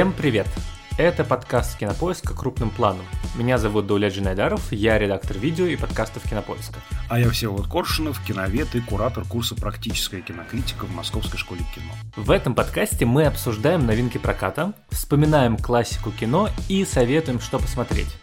[0.00, 0.46] Всем привет!
[0.96, 3.04] Это подкаст Кинопоиска крупным планом.
[3.36, 6.80] Меня зовут Даулет Джинайдаров, я редактор видео и подкастов Кинопоиска.
[7.10, 11.92] А я Всеволод Коршунов, киновед и куратор курса «Практическая кинокритика» в Московской школе кино.
[12.16, 18.16] В этом подкасте мы обсуждаем новинки проката, вспоминаем классику кино и советуем, что посмотреть.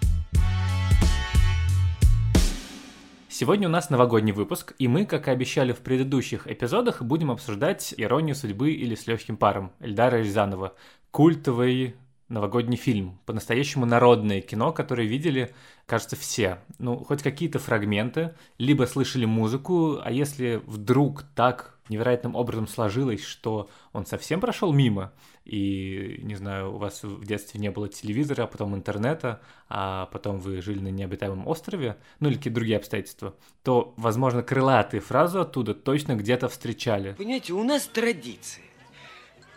[3.39, 7.93] Сегодня у нас новогодний выпуск, и мы, как и обещали в предыдущих эпизодах, будем обсуждать
[7.95, 10.73] «Иронию судьбы» или «С легким паром» Эльдара Рязанова.
[11.17, 11.95] Культовый
[12.29, 15.51] новогодний фильм, по-настоящему народное кино, которое видели,
[15.87, 16.59] кажется, все.
[16.77, 23.67] Ну, хоть какие-то фрагменты, либо слышали музыку, а если вдруг так невероятным образом сложилось, что
[23.93, 25.11] он совсем прошел мимо,
[25.43, 30.37] и, не знаю, у вас в детстве не было телевизора, а потом интернета, а потом
[30.37, 35.73] вы жили на необитаемом острове, ну или какие-то другие обстоятельства, то, возможно, крылатые фразы оттуда
[35.73, 37.15] точно где-то встречали.
[37.17, 38.66] Понимаете, у нас традиция.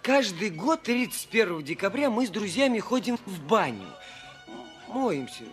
[0.02, 3.86] Каждый год 31 декабря мы с друзьями ходим в баню.
[4.88, 5.44] Моемся.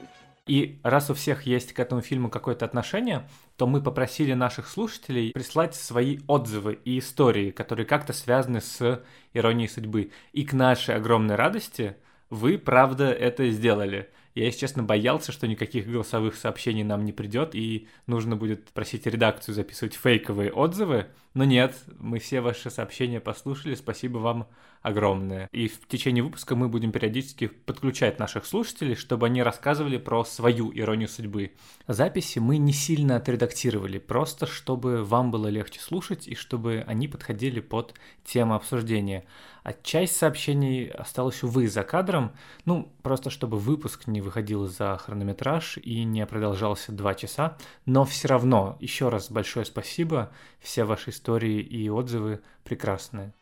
[0.45, 5.33] И раз у всех есть к этому фильму какое-то отношение, то мы попросили наших слушателей
[5.33, 9.03] прислать свои отзывы и истории, которые как-то связаны с
[9.33, 10.11] иронией судьбы.
[10.31, 11.97] И к нашей огромной радости
[12.29, 14.09] вы, правда, это сделали.
[14.37, 19.07] Я, если честно, боялся, что никаких голосовых сообщений нам не придет, и нужно будет просить
[19.07, 21.07] редакцию записывать фейковые отзывы.
[21.33, 24.47] Но нет, мы все ваши сообщения послушали, спасибо вам
[24.81, 25.49] огромное.
[25.51, 30.71] И в течение выпуска мы будем периодически подключать наших слушателей, чтобы они рассказывали про свою
[30.73, 31.51] иронию судьбы.
[31.87, 37.59] Записи мы не сильно отредактировали, просто чтобы вам было легче слушать и чтобы они подходили
[37.59, 39.25] под тему обсуждения.
[39.63, 42.31] А часть сообщений осталась, увы, за кадром,
[42.63, 47.57] ну, просто чтобы выпуск не выходил за хронометраж и не продолжался два часа.
[47.85, 50.31] Но все равно, еще раз большое спасибо,
[50.61, 53.33] все ваши истории и отзывы прекрасные.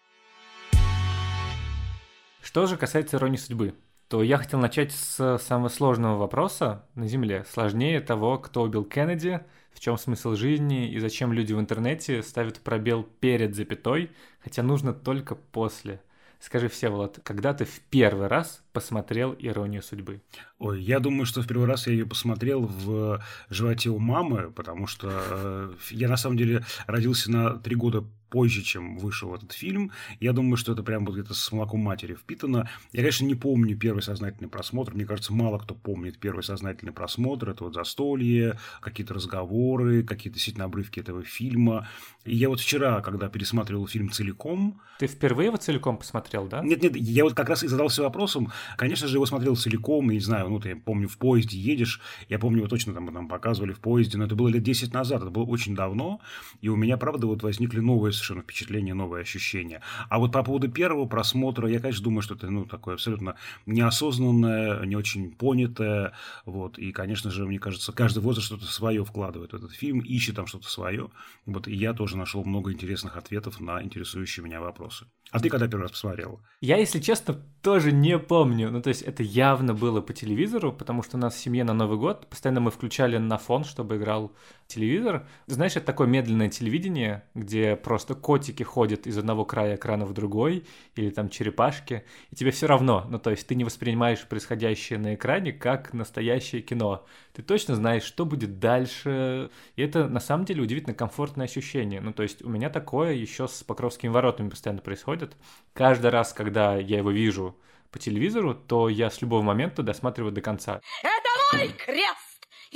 [2.45, 3.73] Что же касается иронии судьбы,
[4.07, 9.41] то я хотел начать с самого сложного вопроса на Земле, сложнее того, кто убил Кеннеди,
[9.73, 14.11] в чем смысл жизни и зачем люди в интернете ставят пробел перед запятой,
[14.43, 16.03] хотя нужно только после–
[16.45, 20.21] Скажи, Всеволод, когда ты в первый раз посмотрел «Иронию судьбы»?
[20.59, 24.85] Ой, я думаю, что в первый раз я ее посмотрел в животе у мамы, потому
[24.85, 29.91] что э, я на самом деле родился на три года позже, чем вышел этот фильм.
[30.19, 32.69] Я думаю, что это прям вот где-то с молоком матери впитано.
[32.91, 34.93] Я, конечно, не помню первый сознательный просмотр.
[34.93, 37.49] Мне кажется, мало кто помнит первый сознательный просмотр.
[37.49, 41.87] Это вот застолье, какие-то разговоры, какие-то действительно обрывки этого фильма.
[42.23, 44.81] И я вот вчера, когда пересматривал фильм целиком...
[44.97, 46.63] Ты впервые его целиком посмотрел, да?
[46.63, 48.51] Нет, нет, я вот как раз и задался вопросом.
[48.77, 52.01] Конечно же, его смотрел целиком, и не знаю, ну, ты, я помню, в поезде едешь,
[52.29, 55.21] я помню, его точно там, там показывали в поезде, но это было лет 10 назад,
[55.21, 56.21] это было очень давно,
[56.61, 59.81] и у меня, правда, вот возникли новые совершенно впечатления, новые ощущения.
[60.09, 64.85] А вот по поводу первого просмотра, я, конечно, думаю, что это, ну, такое абсолютно неосознанное,
[64.85, 66.13] не очень понятое,
[66.45, 70.35] вот, и, конечно же, мне кажется, каждый возраст что-то свое вкладывает в этот фильм, ищет
[70.35, 71.09] там что-то свое,
[71.45, 75.05] вот, и я тоже нашел много интересных ответов на интересующие меня вопросы.
[75.31, 76.39] А ты когда первый раз посмотрел?
[76.61, 78.69] Я, если честно, тоже не помню.
[78.69, 81.73] Ну, то есть это явно было по телевизору, потому что у нас в семье на
[81.73, 84.31] Новый год постоянно мы включали на фон, чтобы играл
[84.67, 85.27] телевизор.
[85.47, 90.65] Знаешь, это такое медленное телевидение, где просто котики ходят из одного края экрана в другой,
[90.95, 93.05] или там черепашки, и тебе все равно.
[93.09, 97.05] Ну, то есть ты не воспринимаешь происходящее на экране как настоящее кино.
[97.33, 99.49] Ты точно знаешь, что будет дальше.
[99.75, 102.01] И это на самом деле удивительно комфортное ощущение.
[102.01, 105.35] Ну, то есть у меня такое еще с Покровскими воротами постоянно происходит.
[105.73, 107.55] Каждый раз, когда я его вижу
[107.91, 110.81] по телевизору, то я с любого момента досматриваю до конца.
[111.01, 112.24] Это мой крест!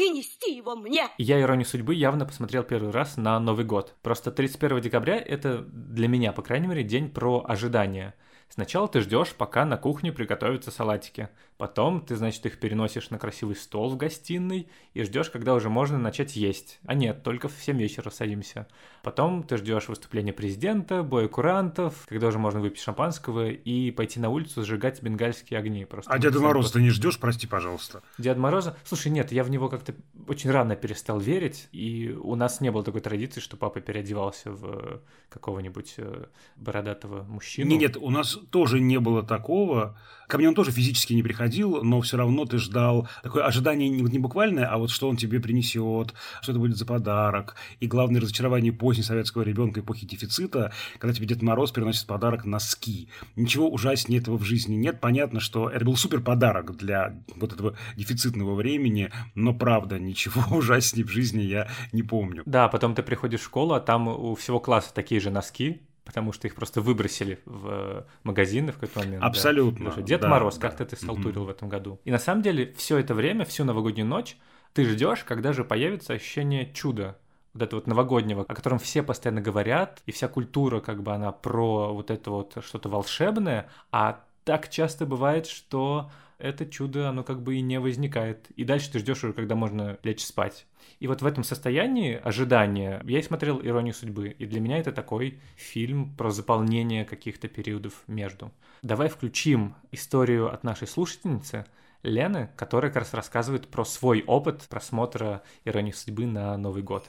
[0.05, 1.07] И нести его мне.
[1.17, 3.95] Я «Иронию судьбы» явно посмотрел первый раз на Новый год.
[4.01, 8.13] Просто 31 декабря— это для меня, по крайней мере, день про ожидание—
[8.49, 11.29] Сначала ты ждешь, пока на кухне приготовятся салатики.
[11.57, 15.97] Потом ты, значит, их переносишь на красивый стол в гостиной и ждешь, когда уже можно
[15.97, 16.79] начать есть.
[16.85, 18.67] А нет, только в 7 вечера садимся.
[19.03, 24.29] Потом ты ждешь выступления президента, боя курантов, когда уже можно выпить шампанского и пойти на
[24.29, 25.85] улицу сжигать бенгальские огни.
[25.85, 28.01] Просто а Деда Мороза ты не ждешь, прости, пожалуйста?
[28.17, 28.77] Дед Мороза?
[28.83, 29.93] Слушай, нет, я в него как-то
[30.27, 35.01] очень рано перестал верить, и у нас не было такой традиции, что папа переодевался в
[35.29, 36.25] какого-нибудь э,
[36.55, 37.69] бородатого мужчину.
[37.69, 39.97] Нет, нет, у нас тоже не было такого.
[40.29, 44.19] Ко мне он тоже физически не приходил, но все равно ты ждал такое ожидание не,
[44.19, 46.13] буквальное, а вот что он тебе принесет,
[46.43, 47.55] что это будет за подарок.
[47.79, 53.09] И главное разочарование поздней советского ребенка эпохи дефицита, когда тебе Дед Мороз приносит подарок носки.
[53.35, 55.01] Ничего ужаснее этого в жизни нет.
[55.01, 61.07] Понятно, что это был супер подарок для вот этого дефицитного времени, но правда, ничего ужаснее
[61.07, 62.43] в жизни я не помню.
[62.45, 66.31] Да, потом ты приходишь в школу, а там у всего класса такие же носки, потому
[66.31, 69.23] что их просто выбросили в магазины в какой-то момент.
[69.23, 69.93] Абсолютно.
[69.95, 70.01] Да.
[70.01, 70.67] Дед да, Мороз, да.
[70.67, 71.99] как то ты салтурил в этом году.
[72.03, 74.35] И на самом деле все это время, всю новогоднюю ночь,
[74.73, 77.19] ты ждешь, когда же появится ощущение чуда,
[77.53, 81.31] вот этого вот новогоднего, о котором все постоянно говорят, и вся культура, как бы она
[81.31, 86.09] про вот это вот что-то волшебное, а так часто бывает, что
[86.39, 88.49] это чудо, оно как бы и не возникает.
[88.55, 90.65] И дальше ты ждешь уже, когда можно лечь спать.
[90.99, 94.91] И вот в этом состоянии ожидания я и смотрел «Иронию судьбы», и для меня это
[94.91, 98.51] такой фильм про заполнение каких-то периодов между.
[98.81, 101.65] Давай включим историю от нашей слушательницы
[102.01, 107.05] Лены, которая как раз рассказывает про свой опыт просмотра «Иронии судьбы» на Новый год.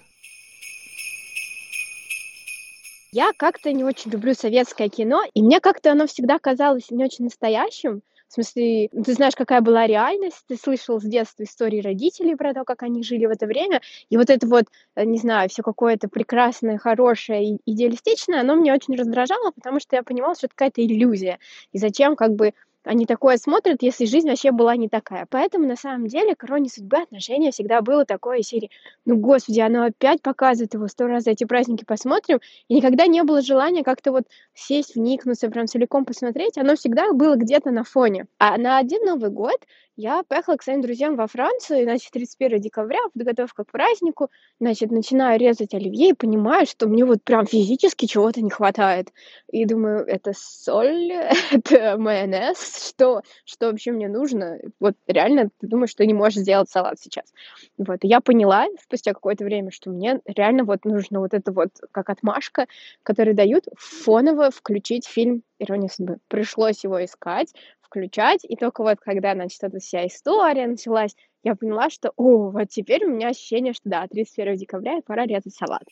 [3.13, 7.25] Я как-то не очень люблю советское кино, и мне как-то оно всегда казалось не очень
[7.25, 8.03] настоящим.
[8.31, 12.63] В смысле, ты знаешь, какая была реальность, ты слышал с детства истории родителей про то,
[12.63, 16.09] как они жили в это время, и вот это вот, э, не знаю, все какое-то
[16.09, 21.41] прекрасное, хорошее, идеалистичное, оно меня очень раздражало, потому что я понимала, что это какая-то иллюзия.
[21.73, 22.53] И зачем как бы
[22.85, 25.27] они такое смотрят, если жизнь вообще была не такая.
[25.31, 28.71] Поэтому, на самом деле, к иронии судьбы отношение всегда было такое серии
[29.05, 32.41] «Ну, господи, оно опять показывает его, сто раз за эти праздники посмотрим».
[32.69, 34.25] И никогда не было желания как-то вот
[34.55, 36.59] сесть, вникнуться, прям целиком посмотреть.
[36.59, 38.27] Оно всегда было где-то на фоне.
[38.39, 39.59] А на один Новый год
[40.01, 45.39] я поехала к своим друзьям во Францию, значит, 31 декабря, подготовка к празднику, значит, начинаю
[45.39, 49.13] резать оливье и понимаю, что мне вот прям физически чего-то не хватает.
[49.53, 51.13] И думаю, это соль,
[51.51, 54.59] это майонез, что, что вообще мне нужно?
[54.81, 57.33] Вот реально ты думаешь, что не можешь сделать салат сейчас.
[57.77, 61.71] Вот, и я поняла спустя какое-то время, что мне реально вот нужно вот это вот,
[61.93, 62.67] как отмашка,
[63.03, 66.19] который дают, фоново включить фильм «Ирония судьбы».
[66.29, 67.53] Пришлось его искать,
[67.91, 72.69] включать, и только вот когда, значит, эта вся история началась, я поняла, что, о, вот
[72.69, 75.83] теперь у меня ощущение, что да, 31 декабря, и пора резать салат.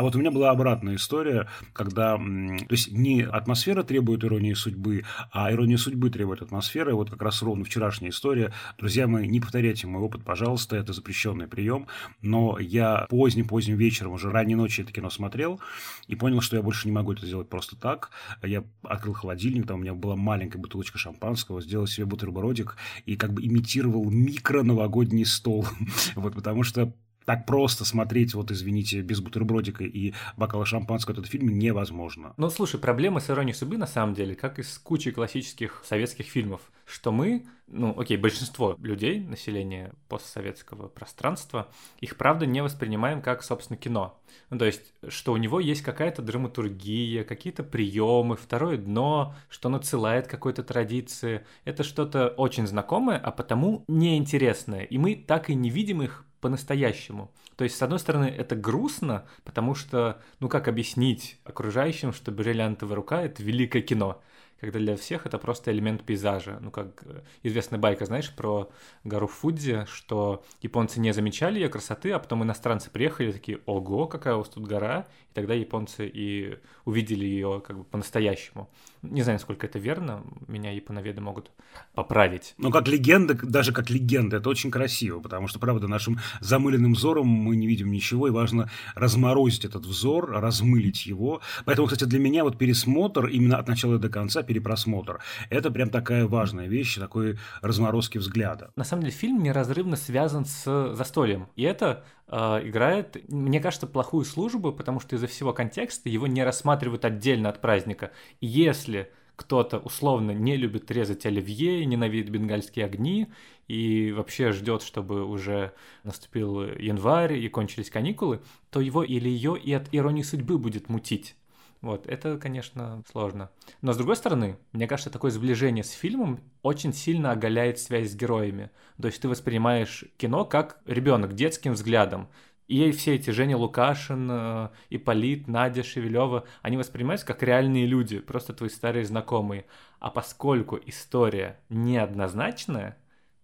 [0.00, 5.04] А вот у меня была обратная история, когда, то есть не атмосфера требует иронии судьбы,
[5.30, 6.94] а ирония судьбы требует атмосферы.
[6.94, 8.50] Вот как раз ровно вчерашняя история.
[8.78, 11.86] Друзья мои, не повторяйте мой опыт, пожалуйста, это запрещенный прием.
[12.22, 15.60] Но я поздним-поздним вечером, уже ранней ночью это кино смотрел
[16.06, 18.08] и понял, что я больше не могу это сделать просто так.
[18.42, 23.34] Я открыл холодильник, там у меня была маленькая бутылочка шампанского, сделал себе бутербродик и как
[23.34, 25.66] бы имитировал микро-новогодний стол.
[26.14, 26.94] Вот, потому что
[27.24, 32.34] так просто смотреть, вот извините, без бутербродика и бокала шампанского этот фильм невозможно.
[32.36, 36.26] Ну, слушай, проблема с иронией судьбы на самом деле, как и с кучей классических советских
[36.26, 41.68] фильмов, что мы, ну, окей, большинство людей, населения постсоветского пространства,
[42.00, 44.20] их правда не воспринимаем как, собственно, кино.
[44.50, 49.76] Ну, то есть, что у него есть какая-то драматургия, какие-то приемы, второе дно, что он
[49.76, 51.44] отсылает какой-то традиции.
[51.64, 54.82] Это что-то очень знакомое, а потому неинтересное.
[54.82, 57.30] И мы так и не видим их по-настоящему.
[57.56, 62.96] То есть, с одной стороны, это грустно, потому что, ну как объяснить окружающим, что «Бриллиантовая
[62.96, 64.22] рука»— это великое кино,
[64.60, 66.58] когда для всех это просто элемент пейзажа.
[66.60, 68.70] Ну, как э, известная байка, знаешь, про
[69.04, 74.34] гору Фудзи, что японцы не замечали ее красоты, а потом иностранцы приехали такие, ого, какая
[74.34, 78.68] у вас тут гора, и тогда японцы и увидели ее как бы по-настоящему.
[79.02, 81.50] Не знаю, насколько это верно, меня японоведы могут
[81.94, 82.54] поправить.
[82.58, 87.26] Но как легенда, даже как легенда, это очень красиво, потому что, правда, нашим замыленным взором
[87.26, 91.40] мы не видим ничего, и важно разморозить этот взор, размылить его.
[91.64, 96.26] Поэтому, кстати, для меня вот пересмотр именно от начала до конца, перепросмотр, это прям такая
[96.26, 98.72] важная вещь, такой разморозки взгляда.
[98.76, 104.24] На самом деле фильм неразрывно связан с застольем, и это э, играет, мне кажется, плохую
[104.24, 108.12] службу, потому что из-за всего контекста его не рассматривают отдельно от праздника.
[108.40, 109.10] И если
[109.40, 113.28] кто-то условно не любит резать оливье, ненавидит бенгальские огни
[113.68, 115.72] и вообще ждет, чтобы уже
[116.04, 121.36] наступил январь и кончились каникулы, то его или ее и от иронии судьбы будет мутить.
[121.80, 123.50] Вот, это, конечно, сложно.
[123.80, 128.14] Но, с другой стороны, мне кажется, такое сближение с фильмом очень сильно оголяет связь с
[128.14, 128.70] героями.
[129.00, 132.28] То есть ты воспринимаешь кино как ребенок детским взглядом.
[132.68, 138.52] И все эти Женя Лукашин, э, Ипполит, Надя Шевелева, они воспринимаются как реальные люди, просто
[138.52, 139.64] твои старые знакомые.
[139.98, 142.96] А поскольку история неоднозначная,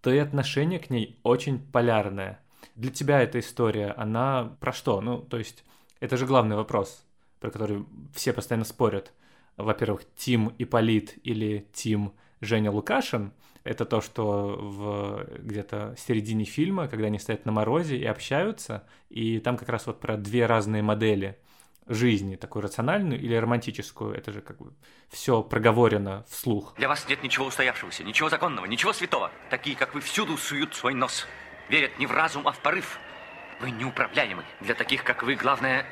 [0.02, 2.40] то и отношение к ней очень полярное.
[2.76, 5.00] Для тебя эта история, она про что?
[5.00, 5.64] Ну, то есть,
[6.00, 7.05] это же главный вопрос,
[7.40, 9.12] про который все постоянно спорят.
[9.56, 13.32] Во-первых, Тим Ипполит или Тим Женя Лукашин–
[13.64, 19.40] это то, что в где-то середине фильма, когда они стоят на морозе и общаются, и
[19.40, 21.36] там как раз вот про две разные модели
[21.88, 24.72] жизни, такую рациональную или романтическую, это же как бы
[25.08, 26.74] все проговорено вслух.
[26.76, 29.30] Для вас нет ничего устоявшегося, ничего законного, ничего святого.
[29.50, 31.26] Такие, как вы, всюду суют свой нос.
[31.68, 32.98] Верят не в разум, а в порыв.
[33.60, 34.44] Вы неуправляемы.
[34.60, 35.86] Для таких, как вы, главное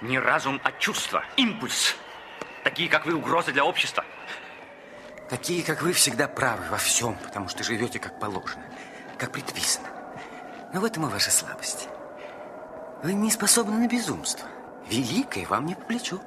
[0.00, 1.96] Не разум, а чувство, импульс.
[2.64, 4.04] Такие, как вы, угрозы для общества.
[5.28, 8.64] Такие, как вы, всегда правы во всем, потому что живете как положено,
[9.18, 9.88] как предписано.
[10.72, 11.88] Но в этом и ваша слабость.
[13.02, 14.48] Вы не способны на безумство.
[14.88, 16.20] Великое вам не по плечу.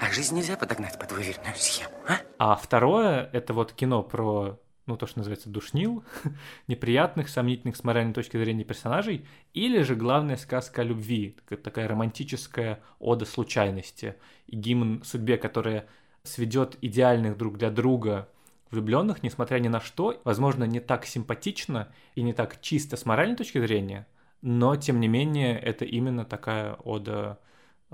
[0.00, 2.18] А жизнь нельзя подогнать под выверенную схему, а?
[2.38, 6.04] А второе, это вот кино про, ну, то, что называется душнил,
[6.66, 12.80] неприятных, сомнительных с моральной точки зрения персонажей, или же главная сказка о любви, такая романтическая
[12.98, 15.86] ода случайности и гимн судьбе, которая
[16.22, 18.28] сведет идеальных друг для друга
[18.70, 23.36] влюбленных, несмотря ни на что, возможно, не так симпатично и не так чисто с моральной
[23.36, 24.06] точки зрения,
[24.42, 27.38] но, тем не менее, это именно такая ода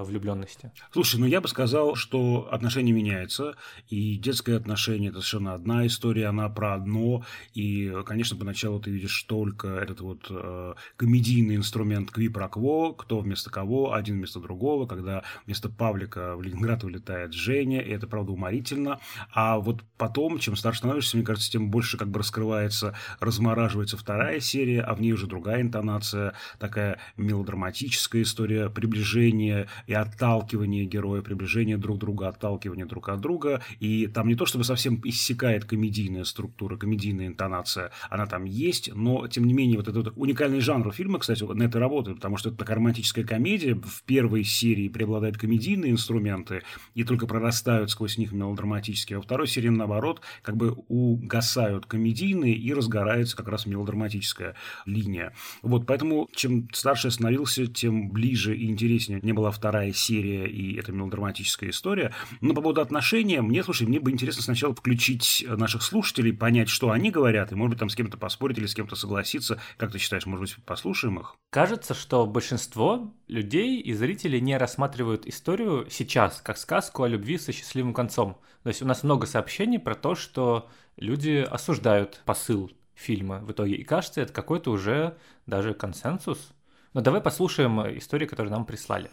[0.05, 0.71] влюбленности.
[0.93, 3.57] Слушай, ну я бы сказал, что отношения меняются,
[3.89, 7.25] и детское отношение– это совершенно одна история, она про одно,
[7.55, 13.21] и, конечно, поначалу ты видишь только этот вот э, комедийный инструмент кви про кво, кто
[13.21, 18.33] вместо кого, один вместо другого, когда вместо Павлика в Ленинград вылетает Женя, и это, правда,
[18.33, 19.01] уморительно,
[19.33, 24.41] а вот потом, чем старше становишься, мне кажется, тем больше как бы раскрывается, размораживается вторая
[24.41, 31.77] серия, а в ней уже другая интонация, такая мелодраматическая история, приближение и отталкивание героя, приближение
[31.77, 33.63] друг друга, отталкивание друг от друга.
[33.81, 39.27] И там не то, чтобы совсем иссякает комедийная структура, комедийная интонация, она там есть, но,
[39.29, 42.59] тем не менее, вот этот уникальный жанр фильма, кстати, на это работает, потому что это
[42.59, 43.75] такая романтическая комедия.
[43.75, 46.63] В первой серии преобладают комедийные инструменты
[46.95, 49.17] и только прорастают сквозь них мелодраматические.
[49.17, 54.55] А во второй серии, наоборот, как бы угасают комедийные и разгорается как раз мелодраматическая
[54.87, 55.33] линия.
[55.63, 60.47] Вот, поэтому чем старше я становился, тем ближе и интереснее мне была вторая вторая серия,
[60.47, 62.15] и это мелодраматическая история.
[62.41, 66.93] Но по поводу отношения, мне, слушай, мне бы интересно сначала включить наших слушателей, понять, что
[66.93, 69.61] они говорят, и, может быть, там с кем-то поспорить или с кем-то согласиться.
[69.77, 71.37] Как ты считаешь, может быть, послушаем их?
[71.51, 77.53] Кажется, что большинство людей и зрителей не рассматривают историю сейчас как сказку о любви со
[77.53, 78.39] счастливым концом.
[78.63, 83.75] То есть у нас много сообщений про то, что люди осуждают посыл фильма в итоге.
[83.75, 86.55] И кажется, это какой-то уже даже консенсус.
[86.95, 89.11] Но давай послушаем истории, которые нам прислали.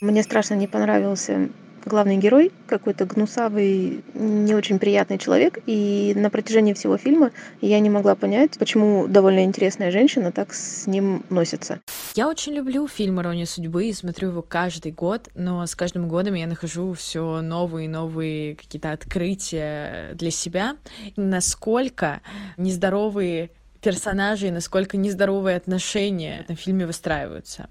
[0.00, 1.48] Мне страшно не понравился
[1.84, 5.58] главный герой, какой-то гнусавый, не очень приятный человек.
[5.66, 10.86] И на протяжении всего фильма я не могла понять, почему довольно интересная женщина так с
[10.86, 11.80] ним носится.
[12.14, 16.34] Я очень люблю фильм «Ирония судьбы» и смотрю его каждый год, но с каждым годом
[16.34, 20.76] я нахожу все новые и новые какие-то открытия для себя.
[21.16, 22.20] Насколько
[22.56, 23.50] нездоровые
[23.88, 27.70] персонажей, насколько нездоровые отношения в фильме выстраиваются.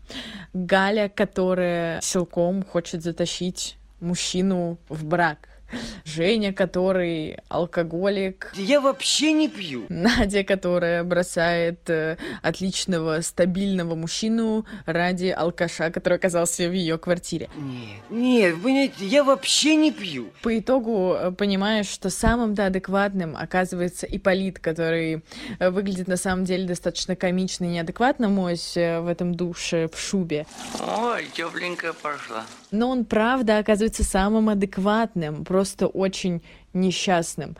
[0.51, 5.49] Галя, которая силком хочет затащить мужчину в брак.
[6.05, 8.51] Женя, который алкоголик.
[8.55, 9.85] Я вообще не пью.
[9.89, 17.49] Надя, которая бросает э, отличного, стабильного мужчину ради алкаша, который оказался в ее квартире.
[17.55, 20.29] Нет, нет, понимаете, я вообще не пью.
[20.41, 25.23] По итогу э, понимаешь, что самым-то адекватным оказывается Иполит, который
[25.59, 30.45] э, выглядит на самом деле достаточно комично и неадекватно, мось в этом душе в шубе.
[30.79, 32.45] Ой, тепленькая пошла.
[32.71, 35.56] Но он правда оказывается самым адекватным, просто
[35.87, 36.41] очень
[36.73, 37.55] несчастным.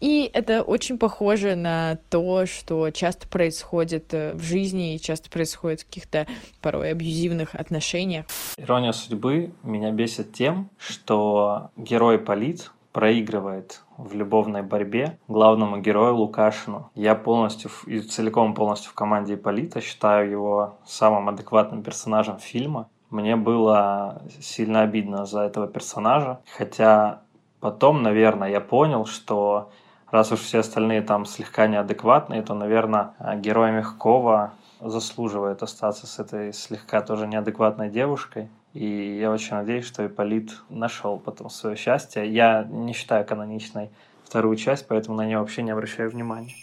[0.00, 5.82] И это очень похоже на то, что часто происходит э, в жизни и часто происходит
[5.82, 6.26] в каких-то
[6.60, 8.26] порой абьюзивных отношениях.
[8.56, 16.90] Ирония судьбы меня бесит тем, что герой Полит проигрывает в любовной борьбе главному герою Лукашину.
[16.94, 22.88] Я полностью и целиком полностью в команде Иполита считаю его самым адекватным персонажем фильма.
[23.10, 27.22] Мне было сильно обидно за этого персонажа, хотя
[27.62, 29.70] потом, наверное, я понял, что
[30.10, 36.52] раз уж все остальные там слегка неадекватные, то, наверное, герой Мягкова заслуживает остаться с этой
[36.52, 38.50] слегка тоже неадекватной девушкой.
[38.74, 42.28] И я очень надеюсь, что Ипполит нашел потом свое счастье.
[42.28, 43.90] Я не считаю каноничной
[44.24, 46.54] вторую часть, поэтому на нее вообще не обращаю внимания.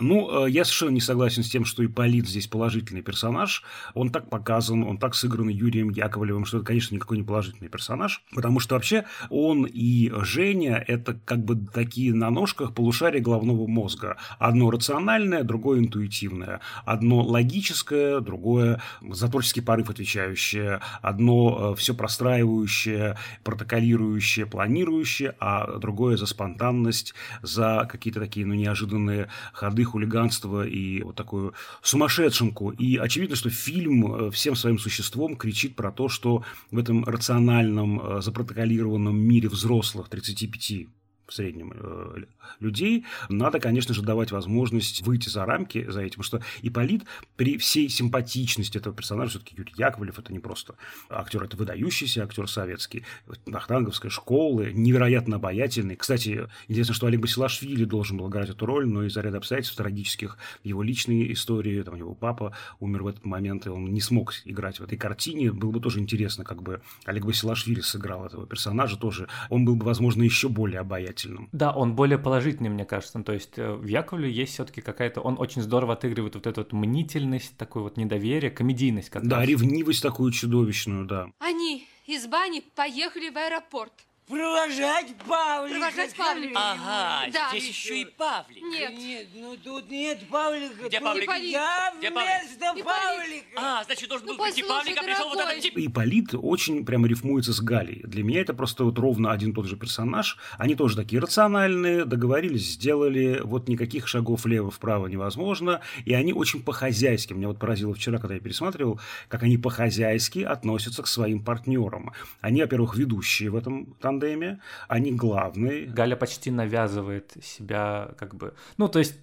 [0.00, 3.62] Ну, э, я совершенно не согласен с тем, что Ипполит здесь положительный персонаж.
[3.94, 8.24] Он так показан, он так сыгран Юрием Яковлевым, что это, конечно, никакой не положительный персонаж.
[8.34, 14.16] Потому что вообще он и Женя– это как бы такие на ножках полушария головного мозга.
[14.40, 16.60] Одно рациональное, другое интуитивное.
[16.84, 20.80] Одно логическое, другое за творческий порыв отвечающее.
[21.02, 29.28] Одно э, все простраивающее, протоколирующее, планирующее, а другое за спонтанность, за какие-то такие ну, неожиданные
[29.52, 32.70] ходы хулиганство и вот такую сумасшедшенку.
[32.70, 38.00] И очевидно, что фильм э, всем своим существом кричит про то, что в этом рациональном,
[38.00, 40.88] э, запротоколированном мире взрослых 35
[41.26, 42.24] в среднем э,
[42.60, 47.04] людей, надо, конечно же, давать возможность выйти за рамки за этим, что Ипполит
[47.36, 50.74] при всей симпатичности этого персонажа, все-таки Юрий Яковлев, это не просто
[51.08, 53.04] актер, это выдающийся актер советский,
[53.46, 55.96] Вахтанговской школы, невероятно обаятельный.
[55.96, 60.36] Кстати, интересно, что Олег Басилашвили должен был играть эту роль, но из-за ряда обстоятельств трагических,
[60.62, 64.78] его личные истории, там его папа умер в этот момент, и он не смог играть
[64.80, 65.52] в этой картине.
[65.52, 69.28] Было бы тоже интересно, как бы Олег Басилашвили сыграл этого персонажа тоже.
[69.48, 71.13] Он был бы, возможно, еще более обаятельным.
[71.52, 73.22] Да, он более положительный, мне кажется.
[73.22, 75.20] То есть э, в Яковле есть все-таки какая-то...
[75.20, 79.10] Он очень здорово отыгрывает вот эту вот мнительность, такое вот недоверие, комедийность.
[79.10, 79.48] Как да, раз.
[79.48, 81.28] ревнивость такую чудовищную, да.
[81.38, 83.92] Они из бани поехали в аэропорт.
[84.28, 85.78] Провожать Павлика.
[85.80, 86.52] Провожать Павлика.
[86.58, 87.48] Ага, Да.
[87.50, 88.62] здесь еще и Павлик.
[88.62, 88.92] Нет.
[88.96, 90.74] Нет, ну тут нет Павлика.
[90.88, 91.30] Где Тут Павлик?
[91.42, 92.30] Я Где Павлик?
[92.42, 93.46] вместо Павлика.
[93.56, 95.74] А, значит, должен Ну, был прийти послушай, Павлик, а пришел вот этот тип.
[95.76, 98.00] Ипполит очень прямо рифмуется с Галей.
[98.04, 100.38] Для меня это просто вот ровно один и тот же персонаж.
[100.56, 107.34] Они тоже такие рациональные, договорились, сделали, вот никаких шагов влево-вправо невозможно, и они очень по-хозяйски.
[107.34, 112.12] Меня вот поразило вчера, когда я пересматривал, как они по-хозяйски относятся к своим партнерам.
[112.40, 115.86] Они, во-первых, ведущие в этом тандеме, они главные.
[115.86, 118.54] Галя почти навязывает себя, как бы...
[118.76, 119.16] Ну, то есть,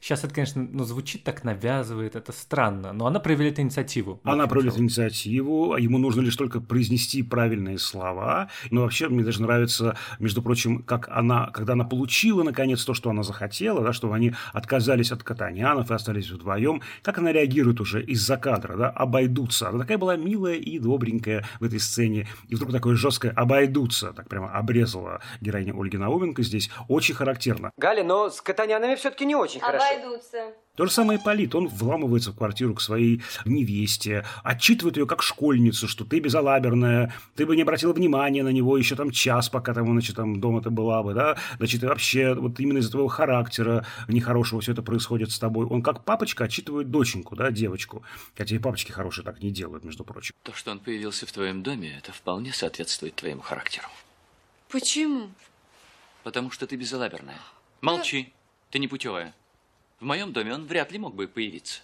[0.00, 4.20] сейчас это, конечно, ну, звучит так навязывает, это странно, но она проявляет инициативу.
[4.24, 8.50] Она проявляет инициативу, ему нужно лишь только произнести правильные слова.
[8.70, 13.10] Но вообще мне даже нравится, между прочим, как она, когда она получила наконец то, что
[13.10, 18.02] она захотела, да, чтобы они отказались от катанянов и остались вдвоем, как она реагирует уже
[18.02, 19.68] из-за кадра, да, обойдутся.
[19.68, 24.27] Она такая была милая и добренькая в этой сцене, и вдруг такое жесткое обойдутся, так
[24.28, 27.70] прямо обрезала героиня Ольги Науменко здесь, очень характерно.
[27.76, 29.84] Галя, но с катанянами все-таки не очень хорошо.
[29.84, 30.54] Обойдутся.
[30.78, 35.88] То же самое Полит, он вламывается в квартиру к своей невесте, отчитывает ее как школьницу,
[35.88, 39.86] что ты безалаберная, ты бы не обратила внимания на него еще там час, пока там,
[39.86, 44.60] значит, там дома ты была бы, да, значит, вообще вот именно из-за твоего характера нехорошего
[44.60, 45.66] все это происходит с тобой.
[45.66, 48.04] Он как папочка отчитывает доченьку, да, девочку,
[48.36, 50.36] хотя и папочки хорошие так не делают, между прочим.
[50.44, 53.88] То, что он появился в твоем доме, это вполне соответствует твоему характеру.
[54.68, 55.30] Почему?
[56.24, 57.38] Потому что ты безалаберная.
[57.80, 58.32] Молчи,
[58.70, 59.34] ты не путевая.
[60.00, 61.80] В моем доме он вряд ли мог бы появиться.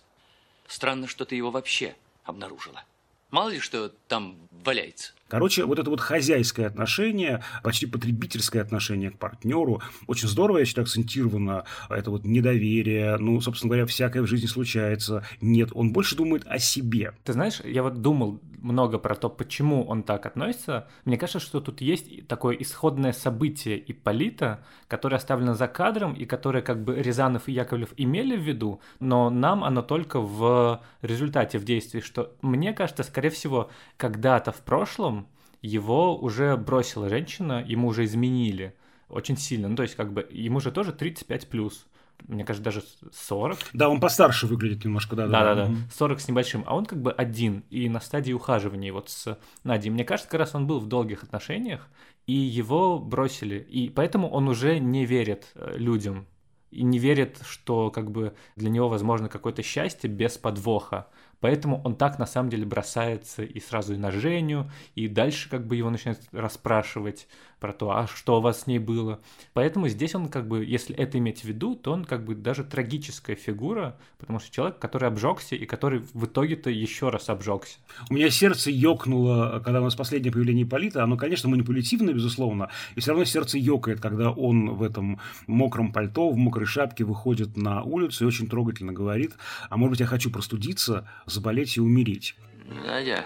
[0.67, 2.85] Странно, что ты его вообще обнаружила.
[3.31, 5.13] Мало ли, что там валяется.
[5.29, 10.85] Короче, вот это вот хозяйское отношение, почти потребительское отношение к партнеру, очень здорово, я считаю,
[10.85, 11.65] акцентировано.
[11.89, 15.27] Это вот недоверие, ну, собственно говоря, всякое в жизни случается.
[15.41, 17.15] Нет, он больше думает о себе.
[17.25, 20.89] Ты знаешь, я вот думал много про то, почему он так относится.
[21.05, 26.63] Мне кажется, что тут есть такое исходное событие Ипполита, которое оставлено за кадром и которое
[26.63, 31.65] как бы Рязанов и Яковлев имели в виду, но нам оно только в результате, в
[31.65, 35.29] действии, что мне кажется, скорее всего, когда-то в прошлом
[35.61, 38.75] его уже бросила женщина, ему уже изменили
[39.09, 39.69] очень сильно.
[39.69, 41.87] Ну, то есть, как бы, ему же тоже 35 плюс.
[42.27, 43.59] Мне кажется, даже 40.
[43.75, 45.27] Да, он постарше выглядит немножко, да.
[45.27, 45.85] Да-да-да, Мгм.
[45.95, 46.65] 40 с небольшим.
[46.67, 49.91] А он как бы один и на стадии ухаживания вот с Надей.
[49.91, 51.89] Мне кажется, как раз он был в долгих отношениях,
[52.27, 53.59] и его бросили.
[53.59, 56.27] И поэтому он уже не верит э, людям.
[56.71, 61.07] И не верит, что как бы для него возможно какое-то счастье без подвоха.
[61.41, 65.67] Поэтому он так на самом деле бросается и сразу и на Женю, и дальше как
[65.67, 67.29] бы его начинают расспрашивать
[67.65, 69.21] про то, а что у вас с ней было.
[69.55, 72.63] Поэтому здесь он как бы, если это иметь в виду, то он как бы даже
[72.63, 77.79] трагическая фигура, потому что человек, который обжегся и который в итоге-то еще раз обжегся.
[78.11, 81.03] У меня сердце ёкнуло, когда у нас последнее появление Полита.
[81.03, 86.29] Оно, конечно, манипулятивно, безусловно, и все равно сердце ёкает, когда он в этом мокром пальто,
[86.29, 89.33] в мокрой шапке выходит на улицу и очень трогательно говорит,
[89.71, 92.37] а может быть, я хочу простудиться, заболеть и умереть.
[92.67, 93.25] Надя,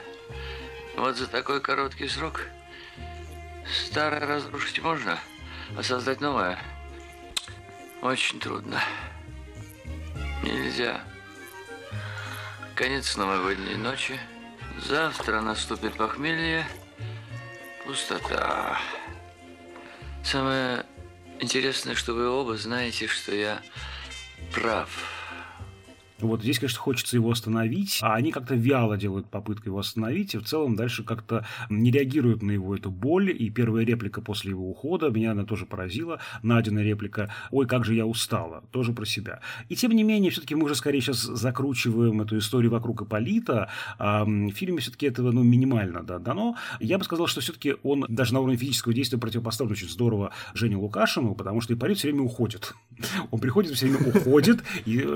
[0.97, 2.43] вот за такой короткий срок
[3.73, 5.19] старое разрушить можно,
[5.77, 6.59] а создать новое
[8.03, 8.81] очень трудно.
[10.43, 11.03] Нельзя.
[12.75, 14.19] Конец новогодней ночи.
[14.87, 16.67] Завтра наступит похмелье.
[17.85, 18.79] Пустота.
[20.25, 20.85] Самое
[21.41, 23.61] интересное, что вы оба знаете, что я
[24.55, 25.18] прав.
[26.21, 30.39] Вот здесь, конечно, хочется его остановить, а они как-то вяло делают попытку его остановить, и
[30.39, 33.31] в целом дальше как-то не реагируют на его эту боль.
[33.31, 37.95] И первая реплика после его ухода, меня она тоже поразила, Надина реплика «Ой, как же
[37.95, 39.41] я устала», тоже про себя.
[39.69, 43.71] И тем не менее, все-таки мы уже скорее сейчас закручиваем эту историю вокруг Ипполита.
[43.99, 46.57] А в фильме все-таки этого ну, минимально да, дано.
[46.81, 50.77] Я бы сказал, что все-таки он даже на уровне физического действия противопоставлен очень здорово Жене
[50.77, 52.75] Лукашину, потому что Ипполит все время уходит.
[53.31, 54.65] Он приходит, все время уходит,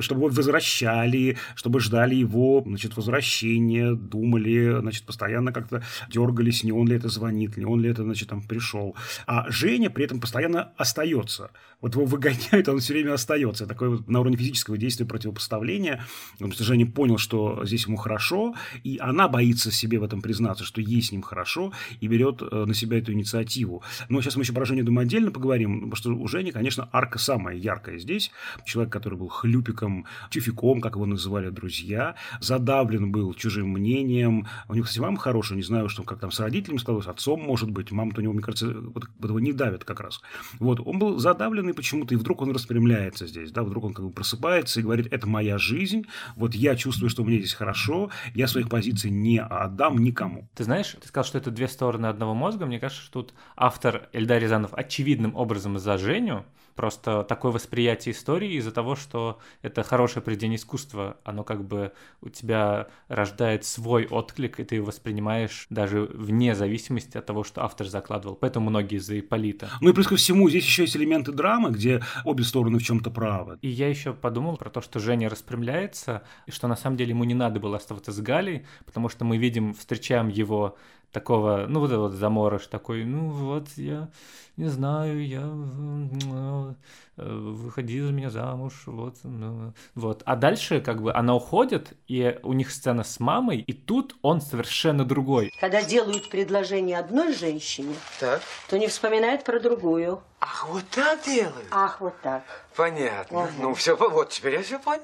[0.00, 6.72] чтобы его возвращать ждали, чтобы ждали его, значит, возвращения, думали, значит, постоянно как-то дергались, не
[6.72, 8.94] он ли это звонит, не он ли это, значит, там пришел.
[9.26, 11.50] А Женя при этом постоянно остается.
[11.80, 13.66] Вот его выгоняют, он все время остается.
[13.66, 16.04] Такое вот на уровне физического действия противопоставления.
[16.34, 20.64] Потому что Женя понял, что здесь ему хорошо, и она боится себе в этом признаться,
[20.64, 23.82] что ей с ним хорошо, и берет э, на себя эту инициативу.
[24.08, 27.18] Но сейчас мы еще про Женю, думаю, отдельно поговорим, потому что у Жени, конечно, арка
[27.18, 28.30] самая яркая здесь.
[28.64, 34.46] Человек, который был хлюпиком, тюфиком, как его называли друзья, задавлен был чужим мнением.
[34.68, 37.70] У него, кстати, мама хорошая, не знаю, что как там с родителями сказалось, отцом, может
[37.70, 37.90] быть.
[37.90, 40.20] Мама-то у него, мне кажется, вот этого не давит как раз.
[40.58, 44.10] Вот, он был задавлен почему-то, и вдруг он распрямляется здесь, да, вдруг он как бы
[44.10, 48.68] просыпается и говорит, это моя жизнь, вот я чувствую, что мне здесь хорошо, я своих
[48.68, 50.48] позиций не отдам никому.
[50.54, 54.08] Ты знаешь, ты сказал, что это две стороны одного мозга, мне кажется, что тут автор
[54.12, 60.22] Эльдар Рязанов очевидным образом за Женю, Просто такое восприятие истории из-за того, что это хорошее
[60.22, 66.02] произведение искусства, оно как бы у тебя рождает свой отклик, и ты его воспринимаешь даже
[66.02, 68.36] вне зависимости от того, что автор закладывал.
[68.36, 69.70] Поэтому многие из-за Иполита.
[69.80, 73.10] Ну и плюс ко всему, здесь еще есть элементы драмы, где обе стороны в чем-то
[73.10, 73.58] правы.
[73.62, 77.24] И я еще подумал про то, что Женя распрямляется, и что на самом деле ему
[77.24, 80.76] не надо было оставаться с Галей, потому что мы видим, встречаем его
[81.12, 84.08] такого, ну вот этот вот заморож такой, ну вот я
[84.56, 86.74] не знаю, я э,
[87.16, 90.22] выходи за меня замуж, вот, ну, вот.
[90.26, 94.40] А дальше как бы она уходит, и у них сцена с мамой, и тут он
[94.40, 95.52] совершенно другой.
[95.60, 98.42] Когда делают предложение одной женщине, так.
[98.68, 100.22] то не вспоминают про другую.
[100.40, 101.68] Ах, вот так делают?
[101.70, 102.44] Ах, вот так.
[102.76, 103.44] Понятно.
[103.44, 103.52] Ага.
[103.58, 105.02] Ну, все, вот теперь я все понял.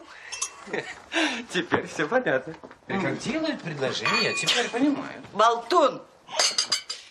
[1.50, 2.54] Теперь все понятно.
[2.88, 5.22] И как делают предложение, я теперь понимаю.
[5.32, 6.02] Болтун!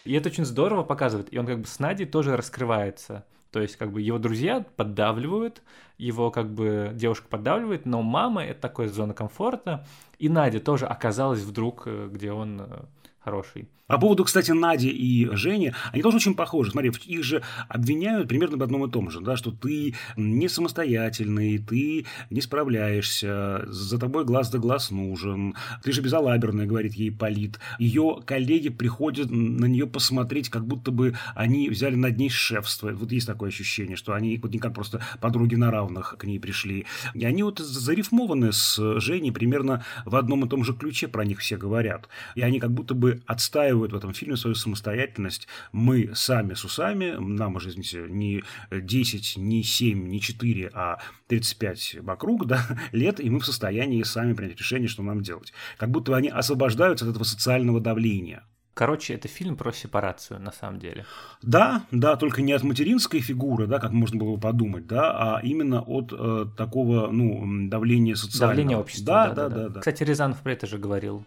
[0.04, 1.34] И это очень здорово показывает.
[1.34, 3.26] И он как бы с Надей тоже раскрывается.
[3.52, 5.62] То есть, как бы его друзья поддавливают,
[5.98, 9.86] его как бы девушка поддавливает, но мама это такая зона комфорта.
[10.20, 12.86] И Надя тоже оказалась вдруг, э, где он э,
[13.20, 13.68] хороший.
[13.88, 16.72] По поводу, кстати, Нади и Жени, они тоже очень похожи.
[16.72, 21.58] Смотри, их же обвиняют примерно в одном и том же, да, что ты не самостоятельный,
[21.58, 27.60] ты не справляешься, за тобой глаз да глаз нужен, ты же безалаберная, говорит ей Полит.
[27.80, 32.92] Ее коллеги приходят на нее посмотреть, как будто бы они взяли над ней шефство.
[32.92, 36.40] Вот есть такое ощущение, что они вот не как просто подруги на равных к ней
[36.42, 36.86] пришли.
[37.14, 41.40] И они вот зарифмованы с Женей примерно в одном и том же ключе про них
[41.40, 42.10] все говорят.
[42.36, 45.48] И они как будто бы отстаивают в этом фильме свою самостоятельность.
[45.72, 51.98] Мы сами с усами, нам уже, извините, не 10, не 7, не 4, а 35
[52.02, 55.54] вокруг да, лет, и мы в состоянии сами принять решение, что нам делать.
[55.78, 58.44] Как будто они освобождаются от этого социального давления.
[58.78, 61.04] Короче, это фильм про сепарацию, на самом деле.
[61.42, 65.42] Да, да, только не от материнской фигуры, да, как можно было бы подумать, да, а
[65.42, 68.56] именно от э, такого, ну, давления социального.
[68.56, 69.06] Давления общества.
[69.06, 69.56] Да, да, да.
[69.56, 69.80] да, да.
[69.80, 71.26] Кстати, Рязанов про это же говорил.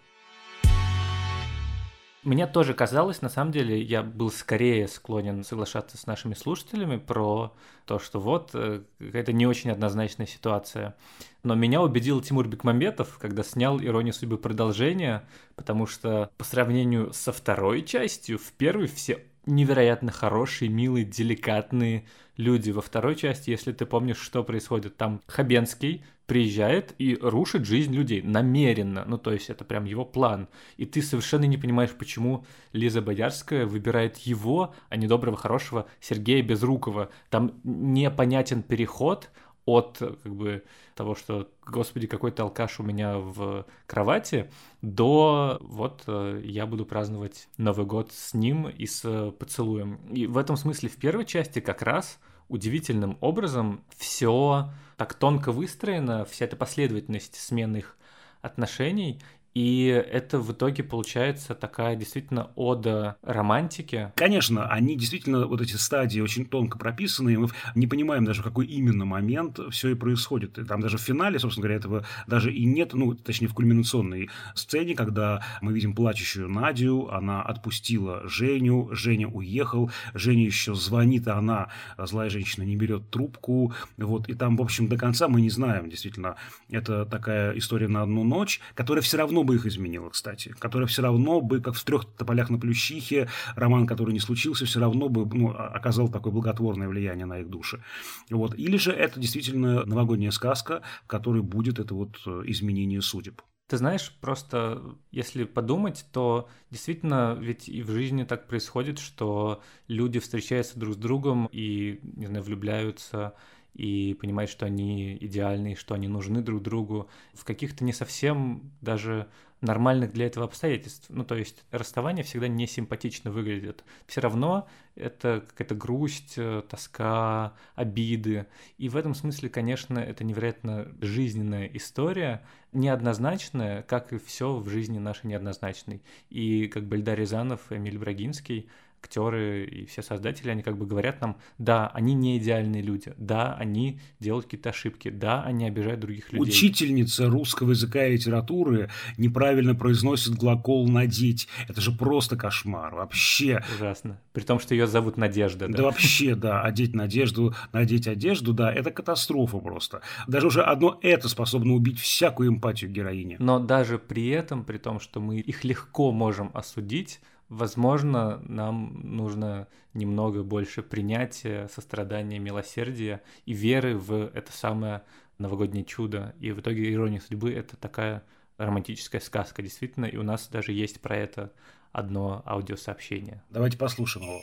[2.23, 7.55] Мне тоже казалось, на самом деле, я был скорее склонен соглашаться с нашими слушателями про
[7.87, 10.97] то, что вот э, какая-то не очень однозначная ситуация.
[11.43, 15.23] Но меня убедил Тимур Бекмамбетов, когда снял «Иронию судьбы» продолжение,
[15.57, 22.05] потому что по сравнению со второй частью, в первой все невероятно хорошие, милые, деликатные
[22.37, 22.71] люди.
[22.71, 28.23] Во второй части, если ты помнишь, что происходит, там Хабенский приезжает и рушит жизнь людей
[28.23, 29.05] намеренно.
[29.05, 30.47] Ну, то есть это прям его план.
[30.77, 36.41] И ты совершенно не понимаешь, почему Лиза Боярская выбирает его, а не доброго, хорошего Сергея
[36.45, 37.09] Безрукова.
[37.31, 39.31] Там непонятен переход
[39.65, 40.63] от как бы
[40.95, 47.49] того, что, господи, какой-то алкаш у меня в кровати, до вот э, я буду праздновать
[47.57, 49.97] Новый год с ним и с поцелуем.
[50.13, 56.27] И в этом смысле в первой части как раз удивительным образом все так тонко выстроено,
[56.27, 57.97] вся эта последовательность сменных
[58.43, 59.19] отношений,
[59.61, 64.11] и это в итоге получается такая действительно ода романтики.
[64.17, 68.45] Конечно, они действительно, вот эти стадии очень тонко прописаны, и мы не понимаем даже, в
[68.45, 70.57] какой именно момент все и происходит.
[70.57, 74.31] И там даже в финале, собственно говоря, этого даже и нет, ну, точнее, в кульминационной
[74.55, 81.37] сцене, когда мы видим плачущую Надю, она отпустила Женю, Женя уехал, Женя еще звонит, а
[81.37, 81.69] она,
[81.99, 85.91] злая женщина, не берет трубку, вот, и там, в общем, до конца мы не знаем,
[85.91, 86.37] действительно,
[86.71, 91.03] это такая история на одну ночь, которая все равно бы их изменила, кстати, которая все
[91.03, 95.27] равно бы, как в трех тополях на Плющихе, роман, который не случился, все равно бы
[95.37, 97.83] ну, оказал такое благотворное влияние на их души.
[98.31, 98.55] Вот.
[98.55, 103.43] Или же это действительно новогодняя сказка, в которой будет это вот э, изменение судеб.
[103.67, 110.21] Ты знаешь, просто если подумать, то действительно ведь и в жизни так происходит, что люди
[110.21, 113.35] встречаются друг с другом и, не знаю, влюбляются,
[113.75, 119.29] и понимать, что они идеальны, что они нужны друг другу в каких-то не совсем даже
[119.61, 121.07] нормальных для этого обстоятельств.
[121.11, 123.85] Ну, то есть расставание всегда не симпатично выглядит.
[124.07, 128.47] Все равно это какая-то грусть, э, тоска, обиды.
[128.79, 134.99] И в этом смысле, конечно, это невероятно жизненная история, неоднозначная, как и все в жизни
[134.99, 136.03] нашей неоднозначной.
[136.31, 138.69] И как бы Эльдар Рязанов, Эмиль Брагинский
[139.01, 143.55] актеры и все создатели, они как бы говорят нам, да, они не идеальные люди, да,
[143.55, 146.49] они делают какие-то ошибки, да, они обижают других людей.
[146.49, 151.49] Учительница русского языка и литературы неправильно произносит глагол «надеть».
[151.69, 153.63] Это же просто кошмар, вообще.
[153.77, 154.21] Ужасно.
[154.33, 155.79] При том, что ее зовут Надежда, да?
[155.79, 160.03] Да вообще, да, одеть надежду, надеть одежду, да, это катастрофа просто.
[160.27, 163.37] Даже уже одно это способно убить всякую эмпатию героини.
[163.39, 169.67] Но даже при этом, при том, что мы их легко можем осудить, Возможно, нам нужно
[169.93, 175.03] немного больше принятия, сострадания, милосердия и веры в это самое
[175.39, 176.33] новогоднее чудо.
[176.39, 178.23] И в итоге «Ирония судьбы»— это такая
[178.57, 181.53] романтическая сказка, действительно, и у нас даже есть про это
[181.91, 183.43] одно аудиосообщение.
[183.51, 184.41] Давайте послушаем его.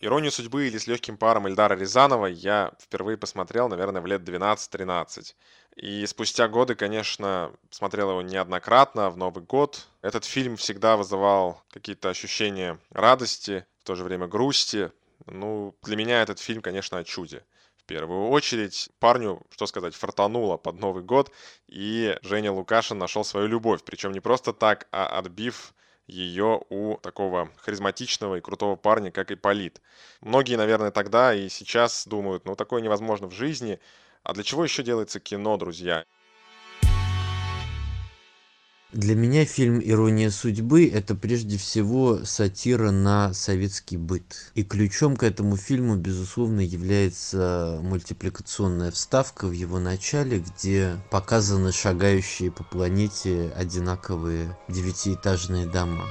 [0.00, 5.34] «Иронию судьбы» или «С легким паром» Эльдара Рязанова я впервые посмотрел, наверное, в лет 12-13.
[5.76, 9.86] И спустя годы, конечно, смотрел его неоднократно в Новый год.
[10.02, 14.92] Этот фильм всегда вызывал какие-то ощущения радости, в то же время грусти.
[15.24, 17.42] Ну, для меня этот фильм, конечно, о чуде.
[17.78, 21.30] В первую очередь, парню, что сказать, фартануло под Новый год,
[21.68, 23.82] и Женя Лукашин нашел свою любовь.
[23.82, 25.72] Причем не просто так, а отбив
[26.06, 29.80] ее у такого харизматичного и крутого парня, как Ипполит.
[30.20, 33.80] Многие, наверное, тогда и сейчас думают, ну, такое невозможно в жизни–
[34.26, 36.04] а для чего еще делается кино, друзья?
[38.96, 44.50] Для меня фильм «Ирония судьбы»— это прежде всего сатира на советский быт.
[44.54, 52.50] И ключом к этому фильму, безусловно, является мультипликационная вставка в его начале, где показаны шагающие
[52.50, 56.06] по планете одинаковые девятиэтажные дома.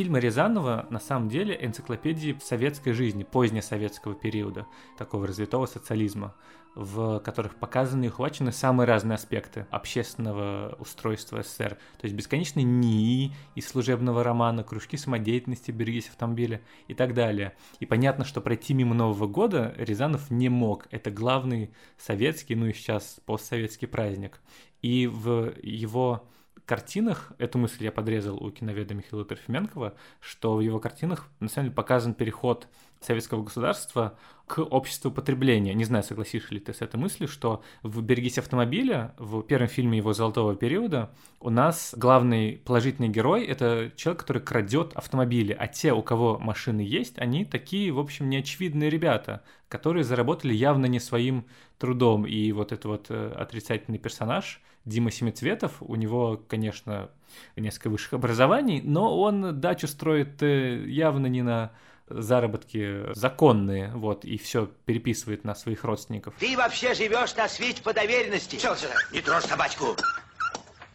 [0.00, 4.66] фильмы Рязанова на самом деле энциклопедии советской жизни, позднесоветского периода,
[4.96, 6.34] такого развитого социализма,
[6.74, 11.78] в которых показаны и ухвачены самые разные аспекты общественного устройства СССР.
[11.98, 17.54] То есть бесконечные НИИ из служебного романа, кружки самодеятельности «Берегись автомобиля» и так далее.
[17.80, 20.86] И понятно, что пройти мимо Нового года Рязанов не мог.
[20.90, 24.40] Это главный советский, ну и сейчас постсоветский праздник.
[24.82, 26.28] И в его
[26.70, 31.66] картинах, эту мысль я подрезал у киноведа Михаила Трофименкова, что в его картинах на самом
[31.66, 32.68] деле показан переход
[33.00, 34.16] советского государства
[34.50, 35.74] к обществу потребления.
[35.74, 39.98] Не знаю, согласишься ли ты с этой мыслью, что в «Берегись автомобиля», в первом фильме
[39.98, 45.92] его «Золотого периода», у нас главный положительный герой— это человек, который крадет автомобили, а те,
[45.92, 51.46] у кого машины есть, они такие, в общем, неочевидные ребята, которые заработали явно не своим
[51.78, 52.26] трудом.
[52.26, 57.10] И вот этот вот э, отрицательный персонаж Дима Семицветов, у него, конечно,
[57.54, 61.70] несколько высших образований, но он дачу строит э, явно не на
[62.10, 66.34] заработки законные, вот, и все переписывает на своих родственников.
[66.38, 68.56] Ты вообще живешь на свете по доверенности.
[68.56, 68.94] Чё сюда?
[69.12, 69.96] Не трожь собачку.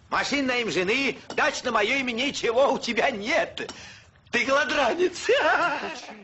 [0.10, 3.72] Машин на им жены, дач на мое имя ничего у тебя нет.
[4.32, 5.30] Ты голодранец.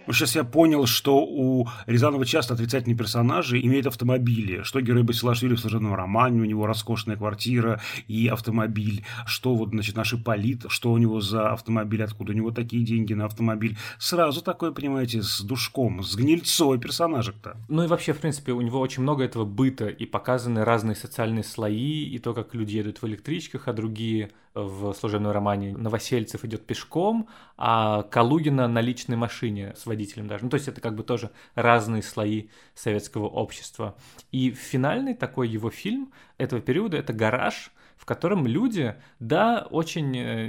[0.07, 4.63] Ну, сейчас я понял, что у Рязанова часто отрицательные персонажи имеют автомобили.
[4.63, 9.05] Что герой Басилашвили в служебном романе, у него роскошная квартира и автомобиль.
[9.25, 13.13] Что вот, значит, наш Ипполит, что у него за автомобиль, откуда у него такие деньги
[13.13, 13.77] на автомобиль.
[13.97, 17.57] Сразу такой, понимаете, с душком, с гнильцой персонажек-то.
[17.69, 21.43] Ну и вообще, в принципе, у него очень много этого быта, и показаны разные социальные
[21.43, 26.65] слои, и то, как люди едут в электричках, а другие в служебном романе Новосельцев идет
[26.65, 30.43] пешком, а Калугина на личной машине с водителем даже.
[30.43, 33.95] Ну, то есть это как бы тоже разные слои советского общества.
[34.31, 40.47] И финальный такой его фильм этого периода— это «Гараж», в котором люди, да, очень э,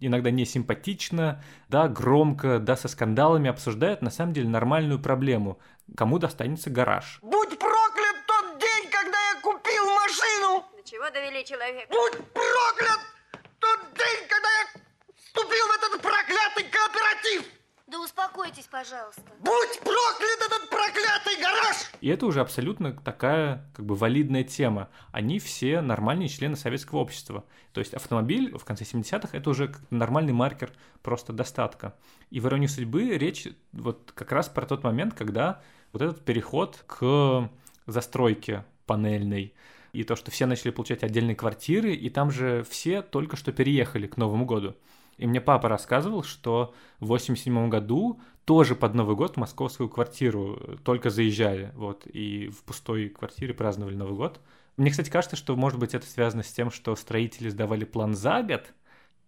[0.00, 5.58] иногда не симпатично, да, громко, да, со скандалами обсуждают на самом деле нормальную проблему.
[5.94, 7.18] Кому достанется гараж?
[7.20, 10.64] Будь проклят тот день, когда я купил машину!
[10.74, 11.92] До чего довели человека?
[11.92, 13.13] Будь проклят
[13.64, 14.66] тот день, когда я
[15.16, 17.46] вступил в этот проклятый кооператив!
[17.86, 19.22] Да успокойтесь, пожалуйста.
[19.40, 21.76] Будь проклят этот проклятый гараж!
[22.00, 24.90] И это уже абсолютно такая как бы валидная тема.
[25.12, 27.44] Они все нормальные члены советского общества.
[27.72, 30.72] То есть автомобиль в конце 70-х это уже нормальный маркер
[31.02, 31.96] просто достатка.
[32.30, 36.84] И в «Иронии судьбы» речь вот как раз про тот момент, когда вот этот переход
[36.86, 37.48] к
[37.86, 39.54] застройке панельной,
[39.94, 44.06] и то, что все начали получать отдельные квартиры, и там же все только что переехали
[44.06, 44.74] к Новому году.
[45.16, 50.78] И мне папа рассказывал, что в 87 году тоже под Новый год в московскую квартиру
[50.84, 54.40] только заезжали, вот, и в пустой квартире праздновали Новый год.
[54.76, 58.42] Мне, кстати, кажется, что, может быть, это связано с тем, что строители сдавали план за
[58.42, 58.72] год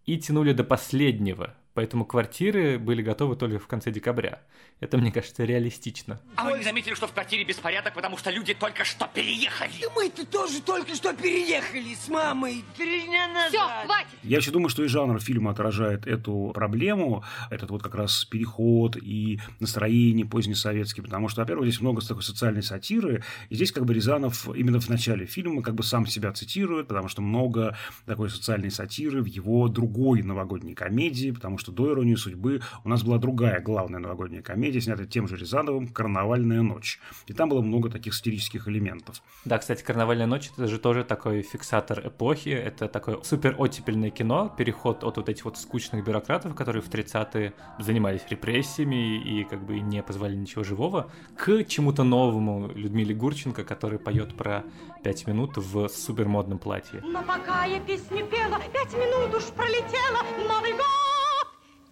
[0.04, 4.40] и тянули до последнего, Поэтому квартиры были готовы только в конце декабря.
[4.80, 6.18] Это, мне кажется, реалистично.
[6.34, 9.70] А вы не заметили, что в квартире беспорядок, потому что люди только что переехали?
[9.72, 13.50] И мы-то тоже только что переехали с мамой три дня назад.
[13.50, 14.08] Все, хватит!
[14.22, 18.96] Я еще думаю, что и жанр фильма отражает эту проблему, этот вот как раз переход
[18.96, 23.92] и настроение позднесоветский, потому что, во-первых, здесь много такой социальной сатиры, и здесь как бы
[23.92, 28.70] Рязанов именно в начале фильма как бы сам себя цитирует, потому что много такой социальной
[28.70, 33.18] сатиры в его другой новогодней комедии, потому что что до «Иронии судьбы» у нас была
[33.18, 37.00] другая главная новогодняя комедия, снятая тем же Рязановым «Карнавальная ночь».
[37.26, 39.20] И там было много таких сатирических элементов.
[39.44, 44.54] Да, кстати, «Карнавальная ночь»— это же тоже такой фиксатор эпохи, это такое супер оттепельное кино,
[44.56, 49.80] переход от вот этих вот скучных бюрократов, которые в 30-е занимались репрессиями и как бы
[49.80, 54.62] не позволяли ничего живого, к чему-то новому Людмиле Гурченко, который поет про
[55.02, 57.02] пять минут в супермодном платье.
[57.04, 61.15] Но пока я песню пела, пять минут уж пролетела, Новый год!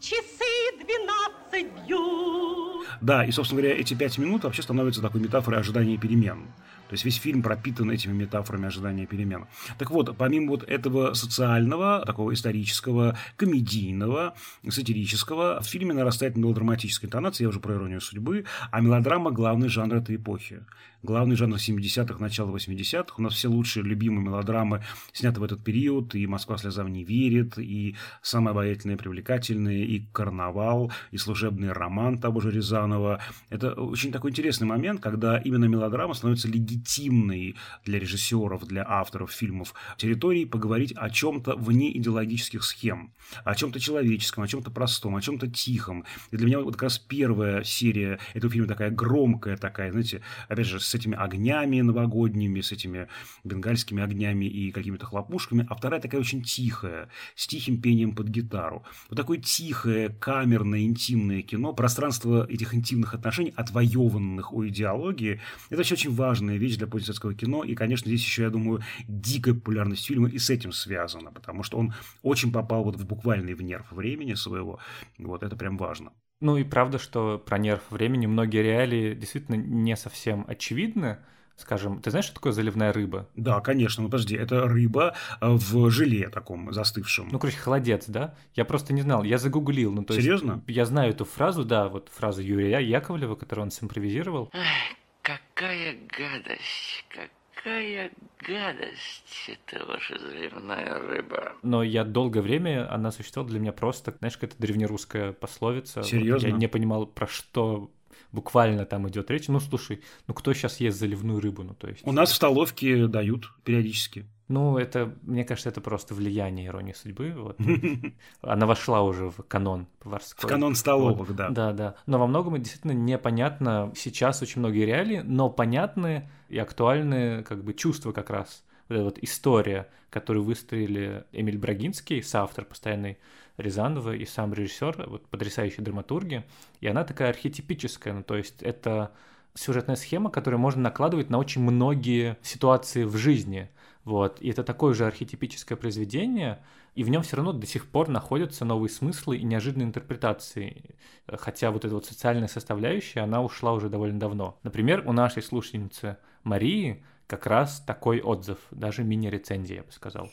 [0.04, 2.86] Часы двенадцать бьют.
[3.00, 6.46] Да, и, собственно говоря, эти пять минут вообще становятся такой метафорой ожидания перемен.
[6.88, 9.46] То есть весь фильм пропитан этими метафорами ожидания перемен.
[9.78, 14.34] Так вот, помимо вот этого социального, такого исторического, комедийного,
[14.68, 19.96] сатирического, в фильме нарастает мелодраматическая интонация, я уже про иронию судьбы, а мелодрама– главный жанр
[19.96, 20.62] этой эпохи
[21.04, 23.14] главный жанр 70-х, начала 80-х.
[23.18, 26.14] У нас все лучшие любимые мелодрамы сняты в этот период.
[26.14, 32.18] И «Москва слезам не верит», и «Самые обаятельные и привлекательные», и «Карнавал», и «Служебный роман»
[32.18, 33.20] того же Рязанова.
[33.50, 39.74] Это очень такой интересный момент, когда именно мелодрама становится легитимной для режиссеров, для авторов фильмов
[39.98, 43.12] территорией поговорить о чем-то вне идеологических схем,
[43.44, 46.04] о чем-то человеческом, о чем-то простом, о чем-то тихом.
[46.30, 50.66] И для меня вот как раз первая серия этого фильма такая громкая, такая, знаете, опять
[50.66, 53.08] же, с с этими огнями новогодними, с этими
[53.42, 58.84] бенгальскими огнями и какими-то хлопушками, а вторая такая очень тихая, с тихим пением под гитару.
[59.08, 65.94] Вот такое тихое, камерное, интимное кино, пространство этих интимных отношений, отвоеванных у идеологии, это вообще
[65.94, 70.28] очень важная вещь для позднесоветского кино, и, конечно, здесь еще, я думаю, дикая популярность фильма
[70.28, 74.34] и с этим связана, потому что он очень попал вот в буквальный в нерв времени
[74.34, 74.78] своего,
[75.18, 76.12] вот это прям важно.
[76.44, 81.16] Ну и правда, что про нерв времени многие реалии действительно не совсем очевидны.
[81.56, 83.30] Скажем, ты знаешь, что такое заливная рыба?
[83.34, 87.30] Да, конечно, ну подожди, это рыба э, в желе таком застывшем.
[87.32, 88.34] Ну, короче, холодец, да?
[88.54, 89.90] Я просто не знал, я загуглил.
[89.90, 90.62] Ну, то Серьезно?
[90.66, 94.50] Есть, я знаю эту фразу, да, вот фразу Юрия Яковлева, которую он симпровизировал.
[94.52, 97.30] Эх, какая гадость, как
[97.64, 98.10] какая
[98.46, 101.54] гадость это ваша заливная рыба.
[101.62, 106.02] Но я долгое время, она существовала для меня просто, знаешь, какая-то древнерусская пословица.
[106.02, 106.48] Серьезно?
[106.48, 107.90] Я не понимал, про что
[108.32, 109.48] буквально там идет речь.
[109.48, 111.62] Ну, слушай, ну кто сейчас ест заливную рыбу?
[111.62, 112.06] Ну, то есть...
[112.06, 114.26] У нас в столовке дают периодически.
[114.48, 117.32] Ну, это, мне кажется, это просто влияние иронии судьбы.
[117.36, 117.58] Вот.
[118.42, 120.46] Она вошла уже в канон поварской.
[120.46, 121.36] В канон столовок, вот.
[121.36, 121.48] да.
[121.48, 121.94] Да, да.
[122.06, 127.72] Но во многом действительно непонятно сейчас очень многие реалии, но понятны и актуальны как бы
[127.72, 128.64] чувства как раз.
[128.88, 133.18] Вот эта вот история, которую выстроили Эмиль Брагинский, соавтор постоянный
[133.56, 136.44] Рязанова и сам режиссер, вот потрясающие драматурги,
[136.80, 139.12] и она такая архетипическая, ну то есть это
[139.54, 143.70] сюжетная схема, которую можно накладывать на очень многие ситуации в жизни.
[144.04, 144.40] Вот.
[144.40, 146.62] И это такое же архетипическое произведение,
[146.94, 150.96] и в нем все равно до сих пор находятся новые смыслы и неожиданные интерпретации.
[151.26, 154.58] Хотя вот эта вот социальная составляющая, она ушла уже довольно давно.
[154.62, 160.28] Например, у нашей слушательницы Марии как раз такой отзыв, даже мини-рецензия, я бы сказал.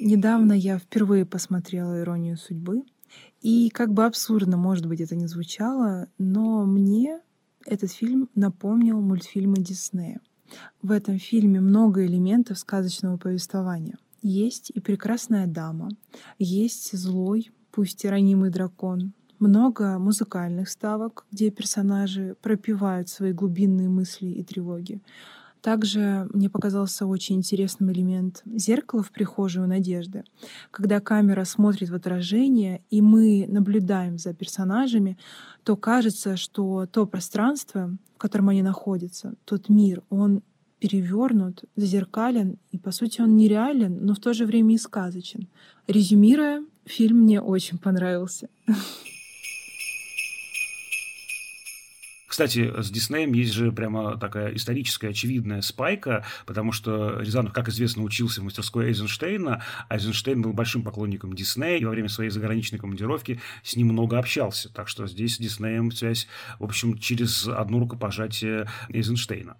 [0.00, 2.82] Недавно я впервые посмотрела «Иронию судьбы»,
[3.40, 7.20] и как бы абсурдно, может быть, это не звучало, но мне
[7.66, 10.20] этот фильм напомнил мультфильмы Диснея.
[10.82, 13.98] В этом фильме много элементов сказочного повествования.
[14.22, 15.90] Есть и прекрасная дама,
[16.38, 24.28] есть злой, пусть и ранимый дракон, много музыкальных ставок, где персонажи пропивают свои глубинные мысли
[24.28, 25.00] и тревоги.
[25.62, 30.24] Также мне показался очень интересным элемент зеркала в прихожей у Надежды.
[30.72, 35.16] Когда камера смотрит в отражение, и мы наблюдаем за персонажами,
[35.62, 40.42] то кажется, что то пространство, в котором они находятся, тот мир, он
[40.80, 45.46] перевернут, зазеркален, и, по сути, он нереален, но в то же время и сказочен.
[45.86, 48.48] Резюмируя, фильм мне очень понравился.
[52.32, 58.02] Кстати, с Диснеем есть же прямо такая историческая очевидная спайка, потому что Рязанов, как известно,
[58.02, 62.78] учился в мастерской Эйзенштейна, а Эйзенштейн был большим поклонником Диснея, и во время своей заграничной
[62.78, 64.72] командировки с ним много общался.
[64.72, 66.26] Так что здесь с Диснеем связь,
[66.58, 69.58] в общем, через одно рукопожатие Эйзенштейна.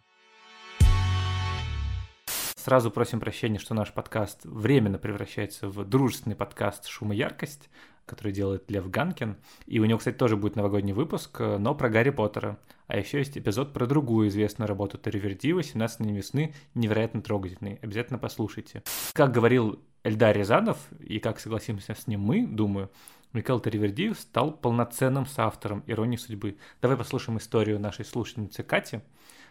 [2.63, 7.69] Сразу просим прощения, что наш подкаст временно превращается в дружественный подкаст «Шум и яркость»,
[8.07, 9.37] который делает Лев Ганкин.
[9.67, 12.61] И у него, кстати, тоже будет новогодний выпуск, но про Гарри Поттера.
[12.87, 17.81] А еще есть эпизод про другую известную работу «17 дней весны», невероятно трогательный.
[17.83, 18.85] Обязательно послушайте.
[19.13, 22.93] Как говорил Эльдар Рязанов, и как согласимся с ним мы, думаю,
[23.33, 26.59] Микаэл Терривердиев стал полноценным соавтором «Иронии судьбы».
[26.81, 29.01] Давай послушаем историю нашей слушательницы Кати,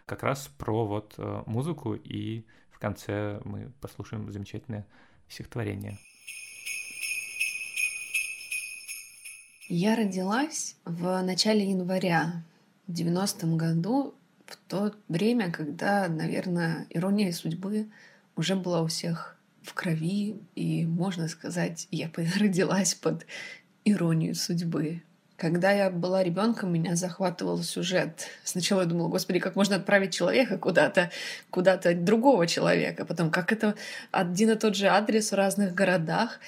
[0.06, 2.46] как раз про вот э, музыку, и
[2.82, 4.86] конце мы послушаем замечательное
[5.30, 5.98] стихотворение.
[9.70, 12.44] Я родилась в начале января
[12.88, 14.16] в 90-м году,
[14.46, 17.90] в то время, когда, наверное, ирония судьбы
[18.36, 23.26] уже была у всех в крови, и, можно сказать, я родилась под
[23.86, 25.04] иронию судьбы.
[25.42, 28.28] Когда я была ребенком, меня захватывал сюжет.
[28.44, 31.10] Сначала я думала, господи, как можно отправить человека куда-то,
[31.50, 33.06] куда-то другого человека.
[33.06, 33.74] Потом, как это
[34.12, 36.40] один и тот же адрес в разных городах.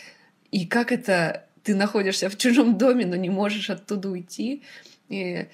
[0.52, 4.62] И как это ты находишься в чужом доме, но не можешь оттуда уйти.
[5.10, 5.48] И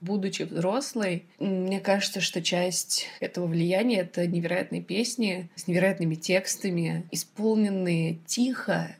[0.00, 8.14] будучи взрослой, мне кажется, что часть этого влияния— это невероятные песни с невероятными текстами, исполненные
[8.24, 8.96] тихо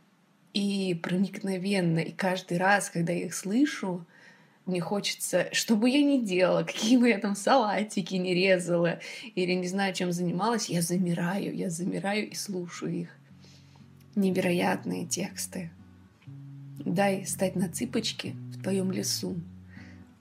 [0.53, 2.01] и проникновенно.
[2.01, 4.07] И каждый раз, когда я их слышу,
[4.67, 9.01] мне хочется, что бы я ни делала, какие бы я там салатики не резала
[9.35, 13.09] или не знаю, чем занималась, я замираю, я замираю и слушаю их.
[14.15, 15.71] Невероятные тексты.
[16.85, 19.37] Дай стать на цыпочки в твоем лесу,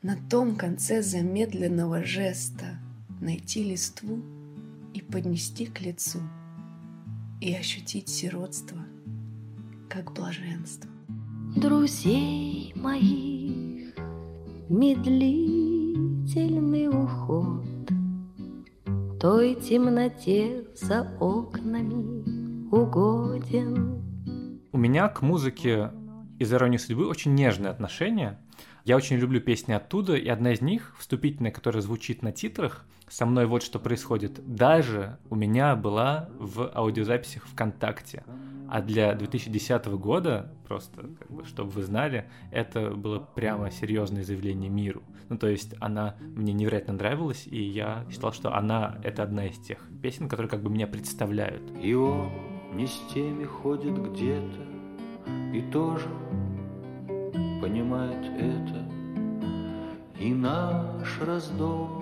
[0.03, 2.79] На том конце замедленного жеста
[3.19, 4.21] Найти листву
[4.93, 6.19] и поднести к лицу
[7.39, 8.85] И ощутить сиротство,
[9.91, 10.89] как блаженство.
[11.57, 13.93] Друзей моих
[14.69, 17.65] медлительный уход
[19.19, 24.01] Той темноте за окнами угоден.
[24.71, 25.91] У меня к музыке
[26.39, 28.39] из «Иронии судьбы» очень нежные отношения.
[28.85, 33.25] Я очень люблю песни оттуда, и одна из них, вступительная, которая звучит на титрах, «Со
[33.25, 38.23] мной вот что происходит», даже у меня была в аудиозаписях ВКонтакте.
[38.69, 44.69] А для 2010 года, просто, как бы, чтобы вы знали, это было прямо серьезное заявление
[44.69, 45.03] миру.
[45.27, 49.57] Ну, то есть она мне невероятно нравилась, и я считал, что она— это одна из
[49.57, 51.63] тех песен, которые как бы меня представляют.
[51.81, 52.31] И он
[52.73, 54.61] не с теми ходит где-то,
[55.53, 56.07] и тоже
[57.61, 58.89] понимает это.
[60.17, 62.00] И наш раздор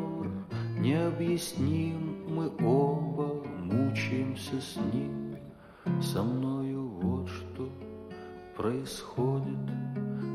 [0.80, 5.36] необъясним, мы оба мучаемся с ним.
[6.02, 7.70] Со мною вот что
[8.56, 9.58] происходит,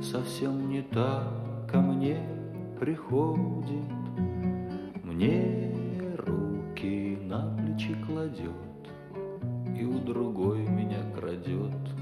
[0.02, 2.18] совсем не так ко мне
[2.78, 3.90] приходит.
[5.02, 5.74] Мне
[6.18, 8.50] руки на плечи кладет,
[9.78, 11.93] и у другой меня крадет.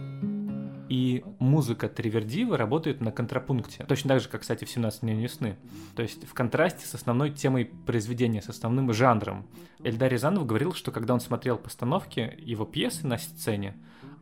[0.92, 3.86] И музыка Тривердива работает на контрапункте.
[3.88, 5.56] Точно так же, как, кстати, в «17 дней весны».
[5.96, 9.46] То есть в контрасте с основной темой произведения, с основным жанром.
[9.82, 13.74] Эльдар Рязанов говорил, что когда он смотрел постановки его пьесы на сцене,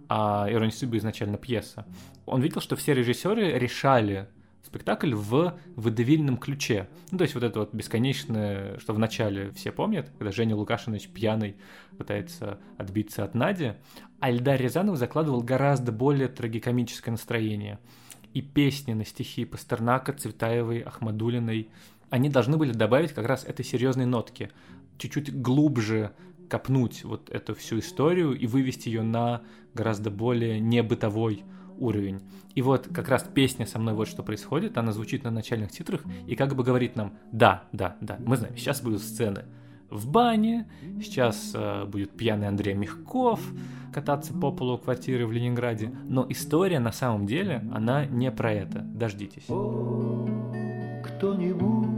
[0.09, 1.87] а «Ирония судьбы» изначально пьеса,
[2.25, 4.29] он видел, что все режиссеры решали
[4.63, 6.89] спектакль в выдавильном ключе.
[7.11, 11.09] Ну, то есть вот это вот бесконечное, что в начале все помнят, когда Женя Лукашинович
[11.09, 11.57] пьяный
[11.97, 13.73] пытается отбиться от Нади,
[14.21, 17.79] а Эльдар Рязанов закладывал гораздо более трагикомическое настроение.
[18.33, 21.69] И песни на стихи Пастернака, Цветаевой, Ахмадулиной,
[22.11, 24.51] они должны были добавить как раз этой серьезной нотки,
[24.99, 26.13] чуть-чуть глубже
[26.49, 29.43] копнуть вот эту всю историю и вывести ее на
[29.73, 31.45] гораздо более небытовой
[31.81, 32.21] уровень.
[32.55, 36.03] И вот как раз песня «Со мной вот что происходит», она звучит на начальных титрах
[36.27, 39.45] и как бы говорит нам «Да, да, да, мы знаем, сейчас будут сцены
[39.89, 40.69] в бане,
[41.03, 43.41] сейчас э, будет пьяный Андрей Мягков
[43.93, 45.93] кататься по полу квартиры в Ленинграде».
[46.05, 48.81] Но история на самом деле, она не про это.
[48.81, 49.45] Дождитесь.
[51.05, 51.89] Кто-нибудь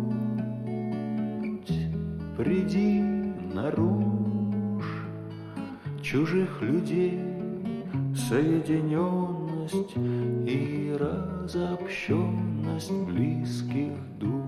[2.37, 3.01] приди
[3.53, 4.03] наружь
[6.03, 7.21] чужих людей
[9.69, 14.43] соединенность и разобщенность близких душ.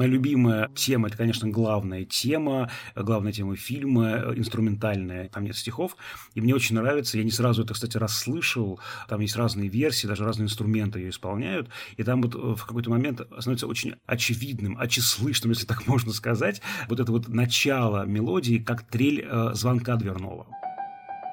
[0.00, 5.94] Моя любимая тема, это, конечно, главная тема, главная тема фильма, инструментальная, там нет стихов,
[6.34, 10.24] и мне очень нравится, я не сразу это, кстати, расслышал, там есть разные версии, даже
[10.24, 15.66] разные инструменты ее исполняют, и там вот в какой-то момент становится очень очевидным, очеслышным, если
[15.66, 20.46] так можно сказать, вот это вот начало мелодии, как трель э, звонка дверного.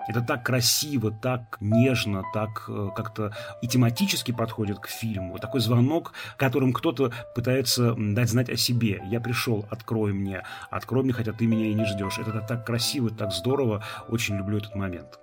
[0.08, 5.38] Это так красиво, так нежно, так э, как-то и тематически подходит к фильму.
[5.38, 9.02] Такой звонок, которым кто-то пытается дать знать о себе.
[9.10, 12.18] Я пришел, открой мне, открой мне, хотя ты меня и не ждешь.
[12.20, 13.84] Это так красиво, так здорово.
[14.08, 15.20] Очень люблю этот момент.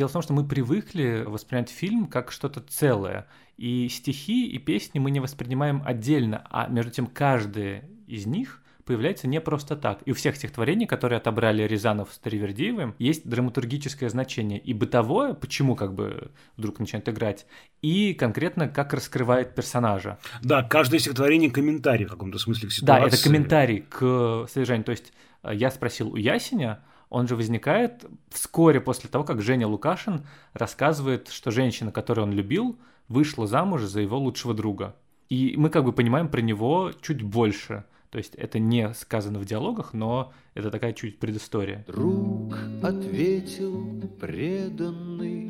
[0.00, 3.26] Дело в том, что мы привыкли воспринимать фильм как что-то целое.
[3.58, 9.28] И стихи, и песни мы не воспринимаем отдельно, а между тем каждый из них появляется
[9.28, 9.98] не просто так.
[10.06, 14.58] И у всех стихотворений, которые отобрали Рязанов с Таривердиевым, есть драматургическое значение.
[14.58, 17.44] И бытовое, почему как бы вдруг начинает играть,
[17.82, 20.18] и конкретно как раскрывает персонажа.
[20.42, 23.02] Да, каждое стихотворение комментарий в каком-то смысле к ситуации.
[23.02, 24.86] Да, это комментарий к содержанию.
[24.86, 26.80] То есть э, я спросил у Ясеня,
[27.10, 32.78] он же возникает вскоре после того, как Женя Лукашин рассказывает, что женщина, которую он любил,
[33.08, 34.96] вышла замуж за его лучшего друга.
[35.28, 37.84] И мы как бы понимаем про него чуть больше.
[38.10, 41.84] То есть это не сказано в диалогах, но это такая чуть предыстория.
[41.86, 45.48] Друг ответил преданный,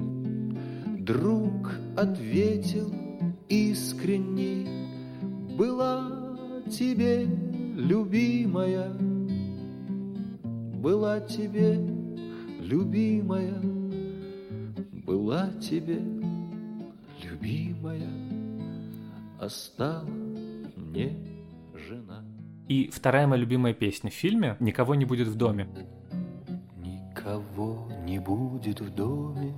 [0.98, 2.92] друг ответил
[3.48, 4.66] искренний,
[5.56, 6.36] была
[6.70, 7.24] тебе
[7.76, 9.09] любимая
[10.80, 11.74] была тебе
[12.58, 13.60] любимая,
[15.04, 16.00] была тебе
[17.22, 18.08] любимая,
[19.38, 20.08] а стала
[20.76, 21.18] мне
[21.74, 22.24] жена.
[22.66, 25.68] И вторая моя любимая песня в фильме «Никого не будет в доме».
[26.78, 29.52] Никого не будет в доме,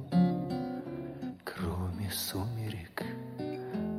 [1.45, 3.05] кроме сумерек.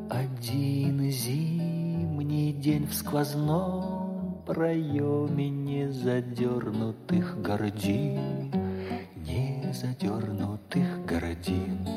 [0.09, 4.02] Один зимний день в сквозном
[4.45, 8.51] проеме не задернутых гордин,
[9.15, 11.87] не задернутых гордин.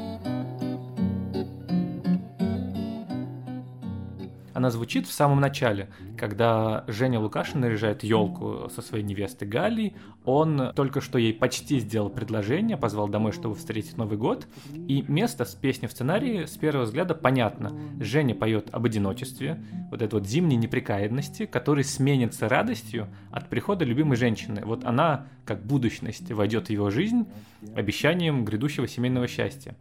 [4.56, 9.94] Она звучит в самом начале, когда Женя Лукашин наряжает елку со своей невестой Галей.
[10.24, 14.48] Он только что ей почти сделал предложение, позвал домой, чтобы встретить Новый год.
[14.74, 17.78] И место с песни в сценарии с первого взгляда понятно.
[18.00, 24.16] Женя поет об одиночестве, вот этой вот зимней неприкаянности, который сменится радостью от прихода любимой
[24.16, 24.62] женщины.
[24.64, 27.26] Вот она, как будущность, войдет в его жизнь
[27.74, 29.76] обещанием грядущего семейного счастья.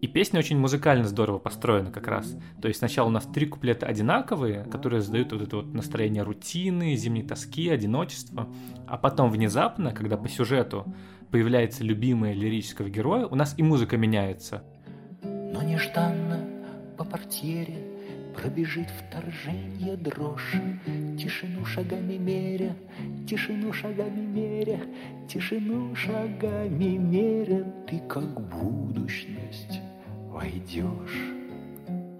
[0.00, 2.36] И песня очень музыкально здорово построена как раз.
[2.62, 6.94] То есть сначала у нас три куплета одинаковые, которые задают вот это вот настроение рутины,
[6.94, 8.48] зимней тоски, одиночества.
[8.86, 10.84] А потом внезапно, когда по сюжету
[11.30, 14.62] появляется любимая лирического героя, у нас и музыка меняется.
[15.22, 16.48] Но нежданно
[16.96, 17.97] по портьере
[18.40, 20.54] пробежит вторжение дрожь,
[21.18, 22.76] Тишину шагами меря,
[23.28, 24.80] тишину шагами меря,
[25.28, 29.80] Тишину шагами меря, ты как будущность
[30.28, 31.34] войдешь.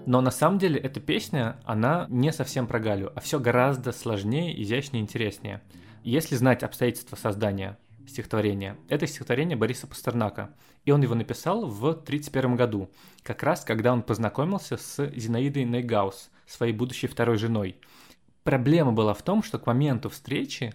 [0.06, 4.60] Но на самом деле эта песня, она не совсем про Галю, а все гораздо сложнее,
[4.62, 5.62] изящнее, интереснее.
[6.02, 10.50] Если знать обстоятельства создания стихотворения, это стихотворение Бориса Пастернака,
[10.88, 12.88] и он его написал в 1931 году,
[13.22, 17.76] как раз когда он познакомился с Зинаидой Нейгаус, своей будущей второй женой.
[18.42, 20.72] Проблема была в том, что к моменту встречи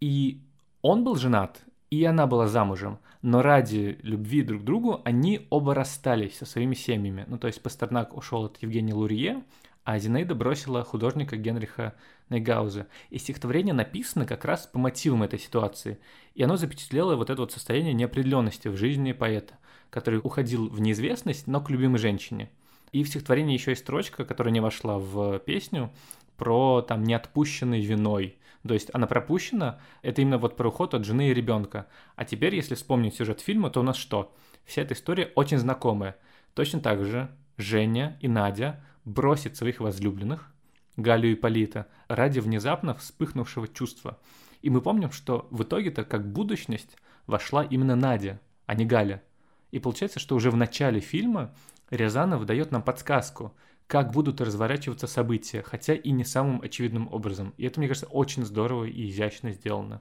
[0.00, 0.42] и
[0.80, 1.60] он был женат,
[1.90, 6.74] и она была замужем, но ради любви друг к другу они оба расстались со своими
[6.74, 7.24] семьями.
[7.28, 9.44] Ну, то есть Пастернак ушел от Евгения Лурье,
[9.84, 11.94] а Зинаида бросила художника Генриха
[12.28, 12.88] Нейгауза.
[13.10, 15.98] И стихотворение написано как раз по мотивам этой ситуации.
[16.34, 19.54] И оно запечатлело вот это вот состояние неопределенности в жизни поэта,
[19.90, 22.50] который уходил в неизвестность, но к любимой женщине.
[22.92, 25.90] И в стихотворении еще есть строчка, которая не вошла в песню,
[26.36, 28.36] про там неотпущенный виной.
[28.66, 31.86] То есть она пропущена, это именно вот про уход от жены и ребенка.
[32.16, 34.34] А теперь, если вспомнить сюжет фильма, то у нас что?
[34.64, 36.16] Вся эта история очень знакомая.
[36.54, 40.51] Точно так же Женя и Надя бросят своих возлюбленных,
[40.96, 44.18] Галю и Полита, ради внезапно вспыхнувшего чувства.
[44.60, 49.22] И мы помним, что в итоге-то как будущность вошла именно Надя, а не Галя.
[49.70, 51.54] И получается, что уже в начале фильма
[51.90, 53.54] Рязанов дает нам подсказку–
[53.92, 57.52] как будут разворачиваться события, хотя и не самым очевидным образом.
[57.58, 60.00] И это, мне кажется, очень здорово и изящно сделано.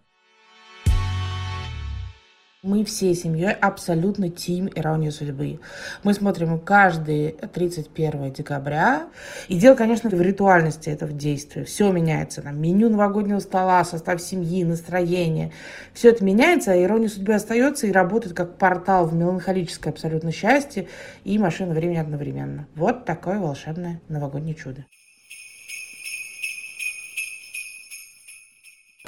[2.63, 5.59] Мы всей семьей абсолютно тим «Ирония судьбы».
[6.03, 9.07] Мы смотрим каждый 31 декабря.
[9.47, 11.63] И дело, конечно, в ритуальности этого действия.
[11.63, 12.43] Все меняется.
[12.43, 15.51] Там, меню новогоднего стола, состав семьи, настроение.
[15.95, 20.87] Все это меняется, а «Ирония судьбы» остается и работает как портал в меланхолическое абсолютно счастье
[21.23, 22.67] и машина времени одновременно.
[22.75, 24.85] Вот такое волшебное новогоднее чудо.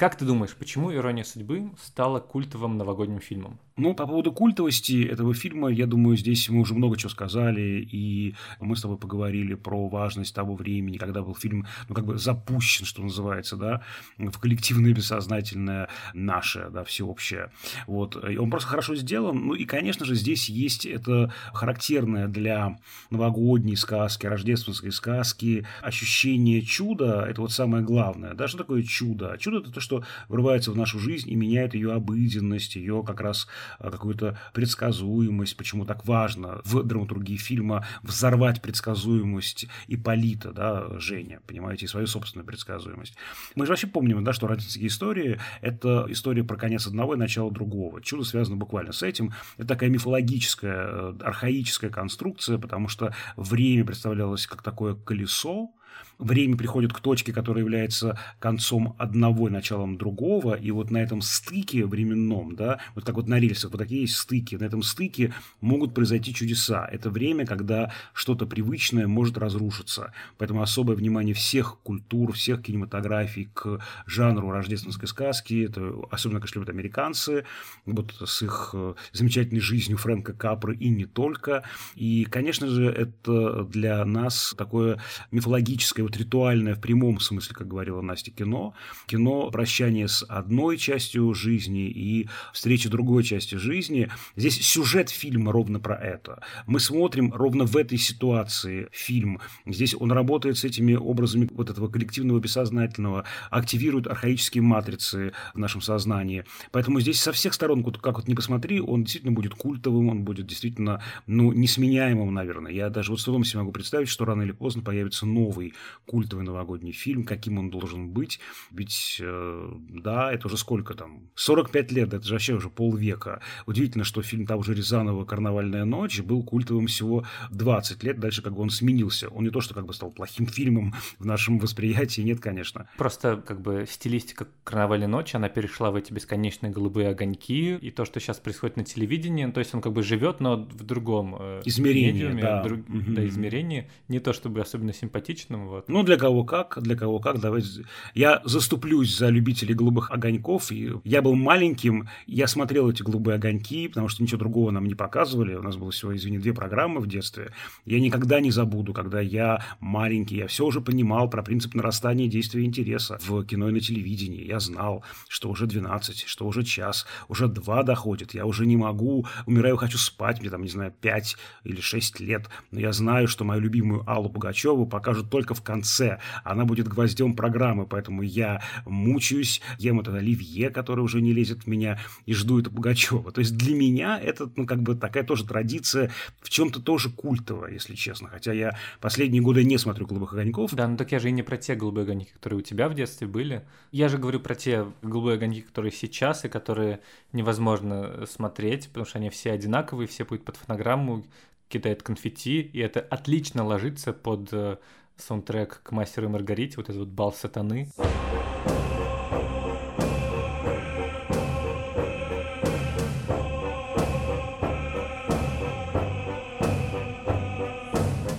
[0.04, 3.58] Как ты думаешь, почему «Ирония судьбы» стала культовым новогодним фильмом?
[3.76, 8.36] Ну, по поводу культовости этого фильма, я думаю, здесь мы уже много чего сказали, и
[8.60, 12.84] мы с тобой поговорили про важность того времени, когда был фильм, ну, как бы запущен,
[12.84, 13.82] что называется, да,
[14.16, 17.50] в коллективное бессознательное наше, да, всеобщее.
[17.88, 18.16] Вот.
[18.30, 19.44] И он просто хорошо сделан.
[19.44, 22.78] Ну, и, конечно же, здесь есть это характерное для
[23.10, 27.26] новогодней сказки, рождественской сказки ощущение чуда.
[27.28, 28.34] Это вот самое главное.
[28.34, 29.36] Да, что такое чудо?
[29.40, 33.48] Чудо– это то, что врывается в нашу жизнь и меняет ее обыденность, ее как раз
[33.78, 41.88] какую-то предсказуемость, почему так важно в драматургии фильма взорвать предсказуемость Иполита, да, Женя, понимаете, и
[41.88, 43.14] свою собственную предсказуемость.
[43.54, 47.50] Мы же вообще помним, да, что родительские истории– это история про конец одного и начало
[47.50, 48.00] другого.
[48.02, 49.32] Чудо связано буквально с этим.
[49.56, 55.70] Это такая мифологическая, э, архаическая конструкция, потому что время представлялось как такое колесо,
[56.18, 61.20] время приходит к точке, которая является концом одного и началом другого, и вот на этом
[61.20, 65.34] стыке временном, да, вот как вот на рельсах, вот такие есть стыки, на этом стыке
[65.60, 66.88] могут произойти чудеса.
[66.90, 70.12] Это время, когда что-то привычное может разрушиться.
[70.38, 76.70] Поэтому особое внимание всех культур, всех кинематографий к жанру рождественской сказки, это особенно, конечно, любят
[76.70, 77.44] американцы,
[77.86, 81.64] вот с их э, замечательной жизнью Фрэнка Капры и не только.
[81.94, 85.00] И, конечно же, это для нас такое
[85.30, 88.74] мифологическое вот ритуальное в прямом смысле, как говорила Настя, кино.
[89.06, 94.08] Кино прощание с одной частью жизни и встреча другой части жизни.
[94.36, 96.42] Здесь сюжет фильма ровно про это.
[96.66, 99.40] Мы смотрим ровно в этой ситуации фильм.
[99.66, 105.80] Здесь он работает с этими образами вот этого коллективного бессознательного, активирует архаические матрицы в нашем
[105.80, 106.44] сознании.
[106.70, 110.46] Поэтому здесь со всех сторон, как вот не посмотри, он действительно будет культовым, он будет
[110.46, 112.72] действительно, ну, несменяемым, наверное.
[112.72, 115.74] Я даже вот с трудом себе могу представить, что рано или поздно появится новый
[116.06, 118.40] культовый новогодний фильм, каким он должен быть.
[118.70, 121.28] Ведь, э, да, это уже сколько там?
[121.34, 123.40] 45 лет, это же вообще уже полвека.
[123.66, 128.54] Удивительно, что фильм того же Рязанова «Карнавальная ночь» был культовым всего 20 лет, дальше как
[128.54, 129.28] бы он сменился.
[129.28, 132.88] Он не то, что как бы стал плохим фильмом в нашем восприятии, нет, конечно.
[132.96, 138.04] Просто как бы стилистика «Карнавальной ночи», она перешла в эти бесконечные голубые огоньки, и то,
[138.04, 141.62] что сейчас происходит на телевидении, то есть он как бы живет, но в другом э,
[141.64, 142.62] измерении, медиуме, да.
[142.62, 143.14] Друг, Мгм.
[143.14, 145.83] да, измерении, не то чтобы особенно симпатичным, вот.
[145.86, 147.84] Ну, для кого как, для кого как, давайте.
[148.14, 150.72] Я заступлюсь за любителей голубых огоньков.
[150.72, 154.94] И я был маленьким, я смотрел эти голубые огоньки, потому что ничего другого нам не
[154.94, 155.54] показывали.
[155.54, 157.52] У нас было всего, извини, две программы в детстве.
[157.84, 162.64] Я никогда не забуду, когда я маленький, я все уже понимал про принцип нарастания действия
[162.64, 164.46] интереса в кино и на телевидении.
[164.46, 168.34] Я знал, что уже 12, что уже час, уже два доходит.
[168.34, 172.48] Я уже не могу, умираю, хочу спать, мне там, не знаю, 5 или 6 лет.
[172.70, 176.20] Но я знаю, что мою любимую Аллу Пугачеву покажут только в конце.
[176.44, 181.66] Она будет гвоздем программы, поэтому я мучаюсь, ем этот оливье, который уже не лезет в
[181.66, 183.32] меня, и жду это Пугачева.
[183.32, 187.72] То есть для меня это, ну, как бы такая тоже традиция, в чем-то тоже культовая,
[187.72, 188.28] если честно.
[188.28, 190.72] Хотя я последние годы не смотрю «Голубых огоньков».
[190.74, 192.94] Да, ну так я же и не про те голубые огоньки, которые у тебя в
[192.94, 193.64] детстве были.
[193.90, 197.00] Я же говорю про те голубые огоньки, которые сейчас и которые
[197.32, 201.24] невозможно смотреть, потому что они все одинаковые, все будут под фонограмму,
[201.68, 204.76] кидает конфетти, и это отлично ложится под э,
[205.16, 207.88] саундтрек к «Мастеру и Маргарите», вот этот вот бал сатаны.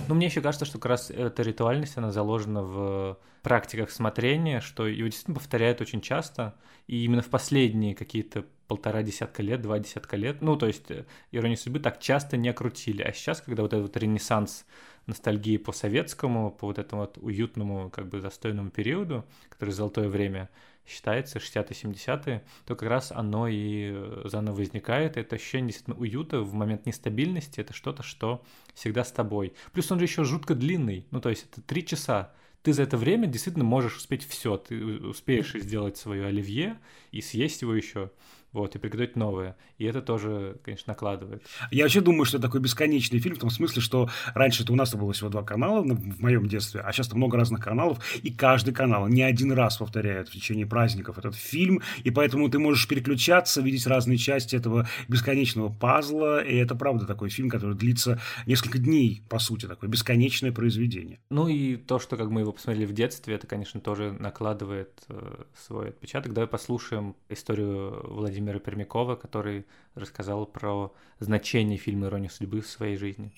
[0.08, 4.86] Ну, мне еще кажется, что как раз эта ритуальность, она заложена в практиках смотрения, что
[4.86, 6.54] его действительно повторяют очень часто,
[6.86, 11.06] и именно в последние какие-то полтора десятка лет, два десятка лет, ну, то есть э,
[11.30, 14.64] «Иронию судьбы» так часто не крутили, а сейчас, когда вот этот вот ренессанс
[15.06, 20.50] ностальгии по советскому, по вот этому вот уютному, как бы застойному периоду, который золотое время
[20.86, 25.16] считается, 60-е, 70-е, то как раз оно и э, заново возникает.
[25.16, 28.44] Это ощущение действительно уюта в момент нестабильности, это что-то, что
[28.74, 29.54] всегда с тобой.
[29.72, 32.32] Плюс он же еще жутко длинный, ну то есть это три часа.
[32.62, 34.56] Ты за это время действительно можешь успеть все.
[34.56, 36.80] Ты успеешь и сделать свое оливье
[37.12, 38.10] и съесть его еще
[38.52, 39.56] вот, и приготовить новое.
[39.78, 41.42] И это тоже, конечно, накладывает.
[41.70, 44.76] Я вообще думаю, что это такой бесконечный фильм, в том смысле, что раньше это у
[44.76, 48.72] нас было всего два канала в моем детстве, а сейчас много разных каналов, и каждый
[48.72, 53.60] канал не один раз повторяет в течение праздников этот фильм, и поэтому ты можешь переключаться,
[53.60, 59.22] видеть разные части этого бесконечного пазла, и это правда такой фильм, который длится несколько дней,
[59.28, 61.18] по сути, такое бесконечное произведение.
[61.28, 65.44] Ну и то, что как мы его посмотрели в детстве, это, конечно, тоже накладывает э,
[65.54, 66.32] свой отпечаток.
[66.32, 69.64] Давай послушаем историю Владимира Владимира Пермякова, который
[69.94, 73.32] рассказал про значение фильма «Ирония судьбы» в своей жизни.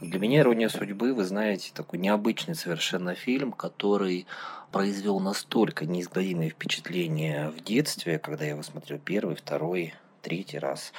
[0.00, 4.26] Для меня «Ирония судьбы», вы знаете, такой необычный совершенно фильм, который
[4.72, 9.92] произвел настолько неизгладимое впечатление в детстве, когда я его смотрел первый, второй,
[10.22, 10.94] третий раз,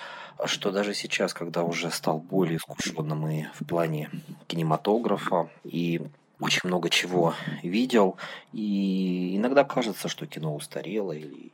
[0.46, 4.12] что даже сейчас, когда уже стал более искушенным и в плане
[4.46, 6.00] кинематографа, и
[6.40, 8.18] очень много чего видел,
[8.54, 11.52] и иногда кажется, что кино устарело или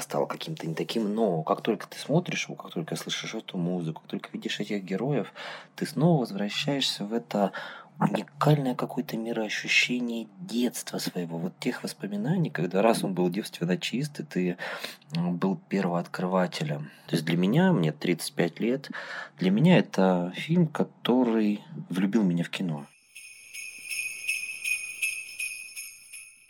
[0.00, 4.00] стало каким-то не таким, но как только ты смотришь его, как только слышишь эту музыку,
[4.02, 5.32] как только видишь этих героев,
[5.76, 7.52] ты снова возвращаешься в это
[7.98, 14.58] уникальное какое-то мироощущение детства своего, вот тех воспоминаний, когда раз он был девственно чист, ты
[15.12, 16.90] был первооткрывателем.
[17.06, 18.90] То есть для меня, мне 35 лет,
[19.38, 22.86] для меня это фильм, который влюбил меня в кино.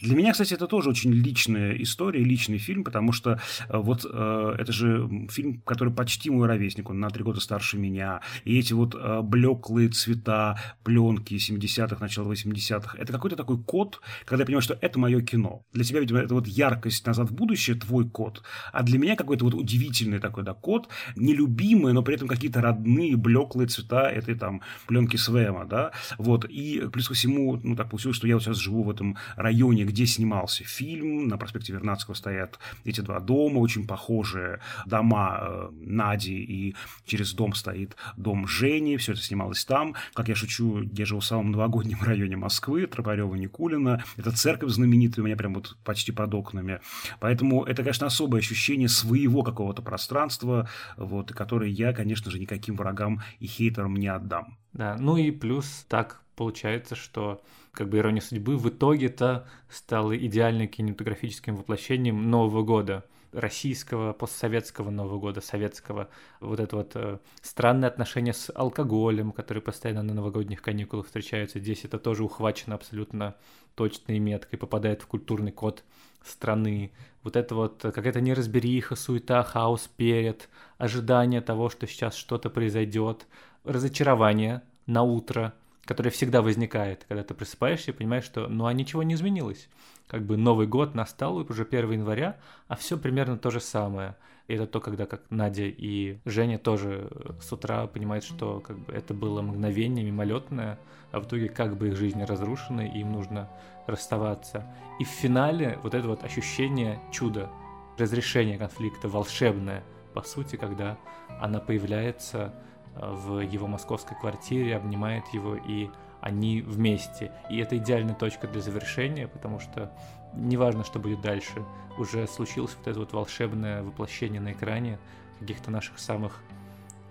[0.07, 4.55] Для меня, кстати, это тоже очень личная история, личный фильм, потому что э, вот э,
[4.57, 8.21] это же фильм, который почти мой ровесник, он на три года старше меня.
[8.45, 14.43] И эти вот э, блеклые цвета, пленки 70-х, начала 80-х, это какой-то такой код, когда
[14.43, 15.65] я понимаю, что это мое кино.
[15.73, 18.45] Для тебя, видимо, это вот яркость назад в будущее, твой код.
[18.73, 23.17] А для меня какой-то вот удивительный такой, да, код, нелюбимый, но при этом какие-то родные,
[23.17, 25.91] блеклые цвета этой там пленки Свема, да.
[26.17, 26.45] Вот.
[26.45, 29.85] И плюс ко всему, ну, так получилось, что я вот сейчас живу в этом районе,
[29.85, 31.29] где снимался фильм.
[31.29, 36.75] На проспекте Вернадского стоят эти два дома, очень похожие дома э, Нади, и
[37.05, 38.97] через дом стоит дом Жени.
[38.97, 39.95] Все это снималось там.
[40.13, 44.05] Как я шучу, я живу в самом новогоднем районе Москвы, Тропарева, Никулина.
[44.17, 46.81] Это церковь знаменитая у меня прям вот почти под окнами.
[47.21, 53.23] Поэтому это, конечно, особое ощущение своего какого-то пространства, вот, которое я, конечно же, никаким врагам
[53.39, 54.59] и хейтерам не отдам.
[54.73, 57.43] Да, ну и плюс так получается, что
[57.77, 65.19] как бы ирония судьбы в итоге-то стала идеальным кинематографическим воплощением Нового года российского, постсоветского Нового
[65.19, 66.09] года, советского,
[66.41, 71.61] вот это вот э, странное отношение с алкоголем, который постоянно на новогодних каникулах встречаются.
[71.61, 73.37] Здесь это тоже ухвачено абсолютно
[73.75, 75.85] точной меткой, попадает в культурный код
[76.25, 76.93] страны.
[77.23, 80.49] Вот это вот какая-то неразбериха, суета, хаос перед,
[80.79, 83.27] ожидание того, что сейчас что-то произойдет,
[83.65, 85.53] разочарование на утро–
[85.87, 89.69] которая всегда возникает, когда ты просыпаешься и понимаешь, что ну а ничего не изменилось.
[90.09, 92.37] Как бы Новый год настал уже 1 января,
[92.69, 94.17] а все примерно то же самое.
[94.49, 98.79] И это то, когда как Надя и Женя тоже э, с утра понимают, что как
[98.79, 100.79] бы это было мгновение мимолетное,
[101.11, 103.51] а в итоге как бы их жизнь разрушена, и им нужно
[103.87, 104.65] расставаться.
[105.01, 107.51] И в финале вот это вот ощущение чуда,
[107.99, 109.83] разрешение конфликта волшебное,
[110.15, 110.97] по сути, когда
[111.41, 112.55] она появляется
[112.97, 115.91] в его московской квартире, обнимает его, и
[116.21, 117.31] они вместе.
[117.51, 119.93] И это идеальная точка для завершения, потому что
[120.35, 121.65] неважно, что будет дальше,
[121.99, 124.99] уже случилось вот это вот волшебное воплощение на экране
[125.39, 126.43] каких-то наших самых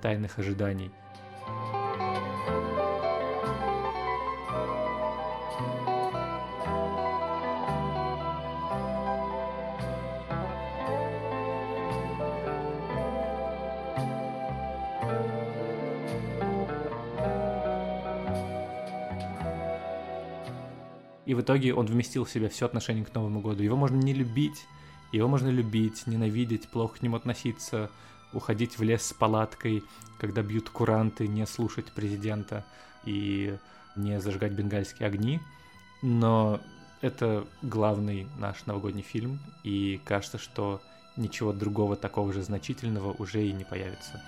[0.01, 0.91] тайных ожиданий.
[21.35, 23.61] В итоге он вместил в себя все отношение к Новому году.
[23.61, 24.65] Его можно не любить,
[25.11, 27.91] его можно любить, ненавидеть, плохо к нему относиться,
[28.31, 29.83] уходить в лес с палаткой,
[30.17, 32.65] когда бьют куранты, не слушать президента
[33.03, 33.57] и
[33.97, 35.41] не зажигать бенгальские огни.
[36.01, 36.61] Но
[37.01, 40.81] это главный наш новогодний фильм, и кажется, что
[41.17, 44.23] ничего другого такого же значительного уже и не появится.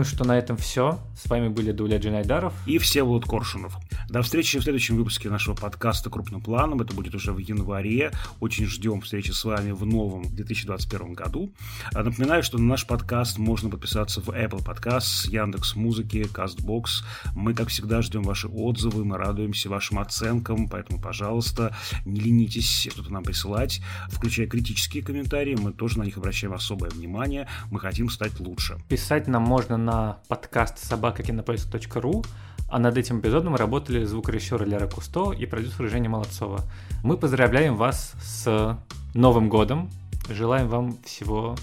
[0.00, 0.98] Думаю, что на этом все.
[1.14, 3.76] С вами были Дуля Джинайдаров и Всеволод Коршунов.
[4.08, 6.80] До встречи в следующем выпуске нашего подкаста «Крупным планом».
[6.80, 8.10] Это будет уже в январе.
[8.40, 11.52] Очень ждем встречи с вами в новом 2021 году.
[11.94, 17.04] А напоминаю, что на наш подкаст можно подписаться в Apple Podcasts, Яндекс Музыки, Castbox.
[17.34, 21.76] Мы, как всегда, ждем ваши отзывы, мы радуемся вашим оценкам, поэтому, пожалуйста,
[22.06, 25.58] не ленитесь что-то нам присылать, включая критические комментарии.
[25.60, 27.46] Мы тоже на них обращаем особое внимание.
[27.70, 28.78] Мы хотим стать лучше.
[28.88, 29.89] Писать нам можно на
[30.28, 32.24] подкаст собакакинопоиск.ру,
[32.68, 36.60] а над этим эпизодом работали звукорежиссер Лера Кусто и продюсер Женя Молодцова.
[37.02, 38.78] Мы поздравляем вас с
[39.14, 39.90] Новым годом,
[40.28, 41.56] желаем вам всего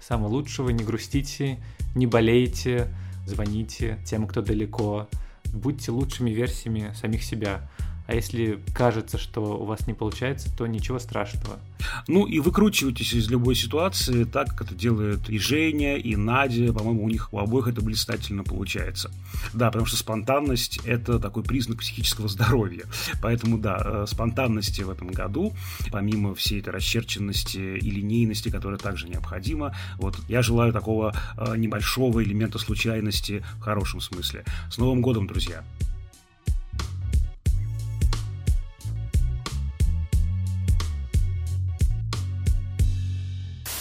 [0.00, 1.58] самого лучшего, не грустите,
[1.94, 2.88] не болейте,
[3.26, 5.08] звоните тем, кто далеко,
[5.52, 7.68] будьте лучшими версиями самих себя.
[8.08, 11.58] А если кажется, что у вас не получается, то ничего страшного.
[12.06, 16.72] Ну и выкручивайтесь из любой ситуации, так как это делают и Женя, и Надя.
[16.72, 19.10] По-моему, у них у обоих это блистательно получается.
[19.52, 22.86] Да, потому что спонтанность– это такой признак психического здоровья.
[23.20, 25.52] Поэтому, да, э, спонтанности в этом году,
[25.92, 32.24] помимо всей этой расчерченности и линейности, которая также необходима, вот я желаю такого э, небольшого
[32.24, 34.46] элемента случайности в хорошем смысле.
[34.70, 35.62] С Новым годом, друзья!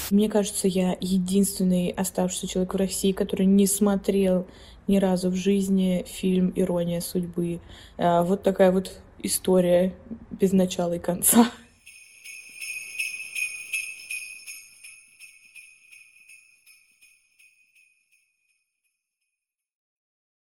[0.09, 4.47] Мне кажется, я единственный оставшийся человек в России, который не смотрел
[4.87, 7.59] ни разу в жизни фильм «Ирония судьбы».
[7.97, 9.93] А, вот такая вот история
[10.31, 11.51] без начала и конца.